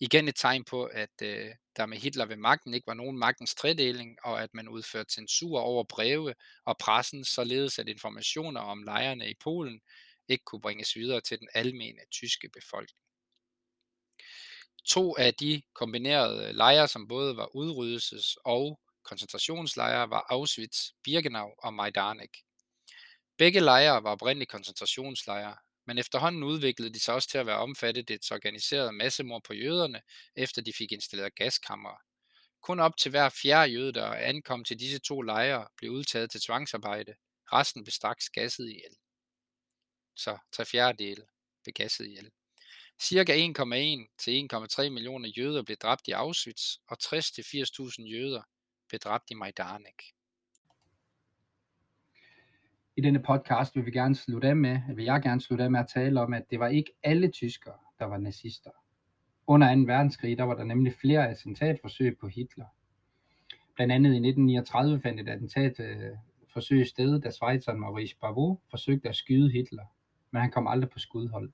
Igen 0.00 0.28
et 0.28 0.36
tegn 0.36 0.64
på, 0.64 0.84
at 0.84 1.22
øh, 1.22 1.50
der 1.76 1.86
med 1.86 1.98
Hitler 1.98 2.26
ved 2.26 2.36
magten 2.36 2.74
ikke 2.74 2.86
var 2.86 2.94
nogen 2.94 3.18
magtens 3.18 3.54
tredeling, 3.54 4.18
og 4.24 4.42
at 4.42 4.54
man 4.54 4.68
udførte 4.68 5.14
censur 5.14 5.60
over 5.60 5.84
breve 5.84 6.34
og 6.64 6.78
pressen, 6.78 7.24
således 7.24 7.78
at 7.78 7.88
informationer 7.88 8.60
om 8.60 8.82
lejrene 8.82 9.30
i 9.30 9.34
Polen 9.40 9.80
ikke 10.28 10.44
kunne 10.44 10.60
bringes 10.60 10.96
videre 10.96 11.20
til 11.20 11.38
den 11.38 11.48
almene 11.54 12.00
tyske 12.10 12.48
befolkning. 12.48 12.98
To 14.84 15.16
af 15.18 15.34
de 15.34 15.62
kombinerede 15.74 16.48
øh, 16.48 16.54
lejre, 16.54 16.88
som 16.88 17.08
både 17.08 17.36
var 17.36 17.46
udryddelses- 17.46 18.34
og 18.44 18.80
koncentrationslejre, 19.02 20.10
var 20.10 20.26
Auschwitz, 20.28 20.90
Birkenau 21.04 21.50
og 21.58 21.74
Majdanek. 21.74 22.36
Begge 23.38 23.60
lejre 23.60 24.02
var 24.02 24.10
oprindeligt 24.10 24.50
koncentrationslejre, 24.50 25.56
men 25.86 25.98
efterhånden 25.98 26.42
udviklede 26.42 26.94
de 26.94 27.00
sig 27.00 27.14
også 27.14 27.28
til 27.28 27.38
at 27.38 27.46
være 27.46 27.58
omfattet 27.58 28.10
et 28.10 28.32
organiseret 28.32 28.94
massemord 28.94 29.42
på 29.44 29.54
jøderne, 29.54 30.02
efter 30.36 30.62
de 30.62 30.72
fik 30.72 30.92
installeret 30.92 31.34
gaskammer. 31.34 31.96
Kun 32.60 32.80
op 32.80 32.96
til 32.96 33.10
hver 33.10 33.28
fjerde 33.28 33.72
jøde, 33.72 33.92
der 33.92 34.14
ankom 34.14 34.64
til 34.64 34.80
disse 34.80 34.98
to 34.98 35.20
lejre, 35.20 35.68
blev 35.76 35.90
udtaget 35.90 36.30
til 36.30 36.40
tvangsarbejde. 36.40 37.14
Resten 37.52 37.84
blev 37.84 37.92
straks 37.92 38.30
gasset 38.30 38.68
ihjel. 38.68 38.96
Så 40.16 40.38
tre 40.52 40.64
fjerdedele 40.64 41.26
blev 41.62 41.72
gasset 41.72 42.06
ihjel. 42.06 42.30
Cirka 43.02 43.32
1,1 43.32 44.16
til 44.18 44.48
1,3 44.52 44.88
millioner 44.90 45.28
jøder 45.36 45.62
blev 45.62 45.76
dræbt 45.76 46.08
i 46.08 46.10
Auschwitz, 46.10 46.76
og 46.88 46.98
60 46.98 47.30
til 47.30 47.42
80.000 47.42 48.02
jøder 48.02 48.42
blev 48.88 48.98
dræbt 48.98 49.30
i 49.30 49.34
Majdanek. 49.34 50.02
I 52.96 53.00
denne 53.00 53.22
podcast 53.22 53.76
vil 53.76 53.86
vi 53.86 53.90
gerne 53.90 54.14
slutte 54.14 54.48
af 54.48 54.56
med, 54.56 54.80
vil 54.94 55.04
jeg 55.04 55.22
gerne 55.22 55.40
slutte 55.40 55.64
af 55.64 55.70
med 55.70 55.80
at 55.80 55.88
tale 55.94 56.20
om, 56.20 56.32
at 56.32 56.50
det 56.50 56.60
var 56.60 56.68
ikke 56.68 56.92
alle 57.02 57.28
tyskere, 57.28 57.74
der 57.98 58.04
var 58.04 58.18
nazister. 58.18 58.70
Under 59.46 59.74
2. 59.74 59.80
verdenskrig, 59.80 60.38
der 60.38 60.44
var 60.44 60.54
der 60.54 60.64
nemlig 60.64 60.94
flere 60.94 61.28
attentatforsøg 61.28 62.18
på 62.18 62.28
Hitler. 62.28 62.64
Blandt 63.74 63.92
andet 63.92 64.10
i 64.10 64.16
1939 64.16 65.00
fandt 65.00 65.20
et 65.20 65.28
attentatforsøg 65.28 66.86
sted, 66.86 67.20
da 67.20 67.30
Schweizeren 67.30 67.80
Maurice 67.80 68.16
Bavot 68.20 68.58
forsøgte 68.70 69.08
at 69.08 69.16
skyde 69.16 69.50
Hitler, 69.50 69.84
men 70.30 70.40
han 70.42 70.50
kom 70.50 70.66
aldrig 70.66 70.90
på 70.90 70.98
skudhold. 70.98 71.52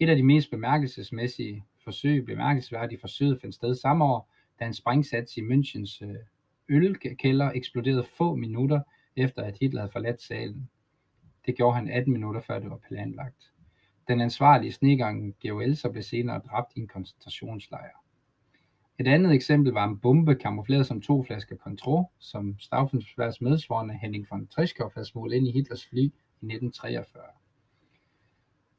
Et 0.00 0.08
af 0.08 0.16
de 0.16 0.22
mest 0.22 0.50
bemærkelsesmæssige 0.50 1.64
forsøg, 1.84 2.26
bemærkelsesværdige 2.26 3.00
forsøg, 3.00 3.40
fandt 3.40 3.54
sted 3.54 3.74
samme 3.74 4.04
år, 4.04 4.32
da 4.60 4.66
en 4.66 4.74
sprængsats 4.74 5.36
i 5.36 5.40
Münchens 5.40 6.06
øh, 6.06 6.16
ølkælder 6.68 7.50
eksploderede 7.54 8.06
få 8.18 8.34
minutter 8.34 8.80
efter 9.16 9.42
at 9.42 9.58
Hitler 9.60 9.80
havde 9.80 9.92
forladt 9.92 10.22
salen. 10.22 10.70
Det 11.46 11.56
gjorde 11.56 11.76
han 11.76 11.88
18 11.88 12.12
minutter 12.12 12.40
før 12.40 12.58
det 12.58 12.70
var 12.70 12.80
planlagt. 12.88 13.52
Den 14.08 14.20
ansvarlige 14.20 14.72
snegang 14.72 15.36
Geo 15.40 15.60
Elser 15.60 15.88
blev 15.88 16.02
senere 16.02 16.38
dræbt 16.38 16.72
i 16.76 16.80
en 16.80 16.86
koncentrationslejr. 16.86 18.04
Et 19.00 19.08
andet 19.08 19.32
eksempel 19.32 19.72
var 19.72 19.84
en 19.88 19.98
bombe 19.98 20.34
kamufleret 20.34 20.86
som 20.86 21.00
to 21.00 21.22
flasker 21.22 21.56
Cointreau, 21.56 22.08
som 22.18 22.58
Stauffensbergs 22.58 23.40
medsvorende 23.40 23.94
Henning 23.94 24.26
von 24.30 24.46
Trischkow 24.46 24.88
havde 24.94 25.06
smuglet 25.06 25.36
ind 25.36 25.48
i 25.48 25.50
Hitlers 25.50 25.86
fly 25.86 26.00
i 26.00 26.46
1943. 26.46 27.22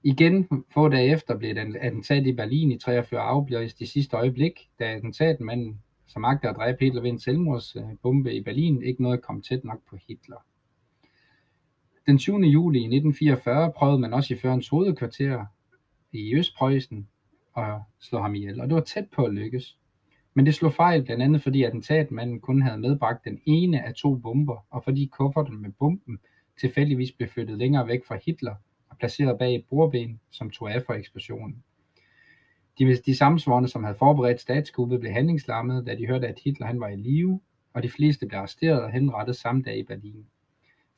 Igen 0.04 0.48
få 0.74 0.90
dage 0.90 1.12
efter 1.12 1.38
blev 1.38 1.52
et 1.52 1.58
attentat 1.58 2.28
i 2.28 2.34
Berlin 2.34 2.72
i 2.72 2.78
43 2.78 3.22
afblæst 3.22 3.82
i 3.82 3.86
sidste 3.86 4.18
øjeblik, 4.18 4.70
da 4.80 4.86
attentatmanden, 4.86 5.82
som 6.08 6.26
agter 6.26 6.50
at 6.50 6.56
dræbe 6.56 6.78
Hitler 6.80 7.02
ved 7.02 7.10
en 7.10 7.20
selvmordsbombe 7.20 8.34
i 8.34 8.44
Berlin, 8.44 8.84
ikke 8.84 9.04
nåede 9.04 9.18
at 9.18 9.24
komme 9.24 9.42
tæt 9.42 9.64
nok 9.64 9.80
på 9.90 9.98
Hitler. 10.08 10.46
Den 12.08 12.20
7. 12.20 12.38
juli 12.40 12.80
1944 12.80 13.72
prøvede 13.72 14.00
man 14.00 14.14
også 14.14 14.34
i 14.34 14.38
Førens 14.38 14.70
hovedkvarter 14.70 15.46
i 16.12 16.36
Østpreussen 16.36 17.08
at 17.58 17.80
slå 18.00 18.22
ham 18.22 18.36
ihjel, 18.36 18.62
og 18.62 18.68
det 18.68 18.76
var 18.76 18.82
tæt 18.82 19.08
på 19.16 19.24
at 19.26 19.34
lykkes. 19.34 19.78
Men 20.34 20.46
det 20.46 20.56
slog 20.56 20.74
fejl, 20.74 21.04
blandt 21.06 21.24
andet 21.24 21.42
fordi 21.42 21.64
attentatmanden 21.64 22.40
kun 22.40 22.62
havde 22.62 22.78
medbragt 22.78 23.26
den 23.26 23.42
ene 23.46 23.86
af 23.86 23.94
to 23.94 24.16
bomber, 24.16 24.66
og 24.70 24.84
fordi 24.84 25.10
kufferten 25.12 25.62
med 25.62 25.72
bomben 25.80 26.20
tilfældigvis 26.60 27.12
blev 27.12 27.30
flyttet 27.30 27.58
længere 27.58 27.88
væk 27.88 28.06
fra 28.06 28.20
Hitler 28.26 28.56
og 28.90 28.98
placeret 28.98 29.40
bag 29.40 29.56
et 29.56 29.66
bordben, 29.70 30.20
som 30.32 30.50
tog 30.50 30.74
af 30.74 30.84
for 30.86 30.94
eksplosionen. 30.94 31.64
De, 32.80 32.96
de 32.96 33.16
samsvorne, 33.16 33.68
som 33.68 33.84
havde 33.84 33.98
forberedt 33.98 34.42
statskuppet, 34.42 35.00
blev 35.00 35.12
handlingslammet, 35.12 35.88
da 35.88 35.96
de 35.96 36.08
hørte, 36.08 36.28
at 36.28 36.40
Hitler 36.44 36.68
han 36.68 36.80
var 36.80 36.88
i 36.88 36.96
live, 36.96 37.42
og 37.74 37.84
de 37.84 37.90
fleste 37.90 38.28
blev 38.28 38.38
arresteret 38.38 38.82
og 38.82 38.92
henrettet 38.92 39.36
samme 39.36 39.62
dag 39.62 39.78
i 39.78 39.84
Berlin. 39.84 40.26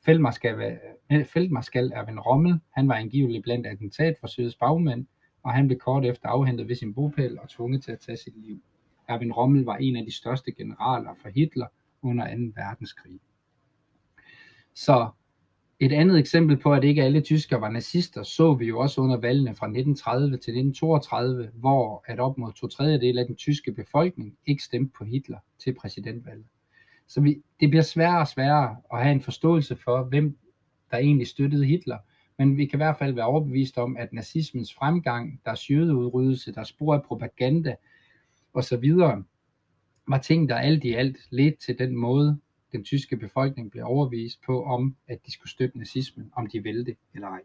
Feltmarskal 0.04 1.92
Erwin 1.92 2.18
Rommel, 2.18 2.60
han 2.70 2.88
var 2.88 2.94
angivelig 2.94 3.42
blandt 3.42 3.66
attentatforsøgets 3.66 4.56
bagmænd, 4.56 5.06
og 5.42 5.52
han 5.52 5.66
blev 5.66 5.78
kort 5.78 6.04
efter 6.04 6.28
afhentet 6.28 6.68
ved 6.68 6.76
sin 6.76 6.94
bopæl 6.94 7.38
og 7.38 7.48
tvunget 7.48 7.82
til 7.82 7.92
at 7.92 8.00
tage 8.00 8.16
sit 8.16 8.36
liv. 8.36 8.62
Erwin 9.08 9.32
Rommel 9.32 9.64
var 9.64 9.76
en 9.76 9.96
af 9.96 10.04
de 10.04 10.16
største 10.16 10.52
generaler 10.52 11.14
for 11.22 11.28
Hitler 11.28 11.66
under 12.02 12.24
2. 12.24 12.30
verdenskrig. 12.56 13.20
Så 14.74 15.08
et 15.80 15.92
andet 15.92 16.18
eksempel 16.18 16.56
på, 16.56 16.72
at 16.72 16.84
ikke 16.84 17.02
alle 17.02 17.20
tyskere 17.20 17.60
var 17.60 17.70
nazister, 17.70 18.22
så 18.22 18.54
vi 18.54 18.66
jo 18.66 18.78
også 18.78 19.00
under 19.00 19.16
valgene 19.16 19.54
fra 19.54 19.66
1930 19.66 20.30
til 20.30 20.34
1932, 20.36 21.50
hvor 21.54 22.04
at 22.06 22.20
op 22.20 22.38
mod 22.38 22.52
to 22.52 22.66
tredjedel 22.66 23.18
af 23.18 23.26
den 23.26 23.36
tyske 23.36 23.72
befolkning 23.72 24.38
ikke 24.46 24.62
stemte 24.62 24.92
på 24.98 25.04
Hitler 25.04 25.38
til 25.58 25.74
præsidentvalget. 25.74 26.46
Så 27.08 27.20
vi, 27.20 27.42
det 27.60 27.70
bliver 27.70 27.82
sværere 27.82 28.20
og 28.20 28.28
sværere 28.28 28.76
at 28.92 29.02
have 29.02 29.12
en 29.12 29.20
forståelse 29.20 29.76
for, 29.76 30.04
hvem 30.04 30.38
der 30.90 30.96
egentlig 30.96 31.26
støttede 31.26 31.64
Hitler, 31.64 31.98
men 32.38 32.56
vi 32.56 32.66
kan 32.66 32.76
i 32.76 32.82
hvert 32.82 32.98
fald 32.98 33.14
være 33.14 33.24
overbevist 33.24 33.78
om, 33.78 33.96
at 33.96 34.12
nazismens 34.12 34.74
fremgang, 34.74 35.40
deres 35.44 35.70
jødeudryddelse, 35.70 36.54
deres 36.54 36.68
spor 36.68 36.94
af 36.94 37.02
propaganda 37.02 37.76
osv., 38.54 38.92
var 40.08 40.18
ting, 40.18 40.48
der 40.48 40.56
alt 40.56 40.84
i 40.84 40.92
alt 40.92 41.16
ledte 41.30 41.58
til 41.58 41.78
den 41.78 41.96
måde, 41.96 42.40
den 42.72 42.84
tyske 42.84 43.16
befolkning 43.16 43.70
blev 43.70 43.84
overvist 43.84 44.42
på, 44.46 44.64
om 44.64 44.96
at 45.06 45.26
de 45.26 45.32
skulle 45.32 45.50
støtte 45.50 45.78
nazismen, 45.78 46.30
om 46.32 46.46
de 46.46 46.62
ville 46.62 46.84
det 46.84 46.96
eller 47.14 47.28
ej. 47.28 47.40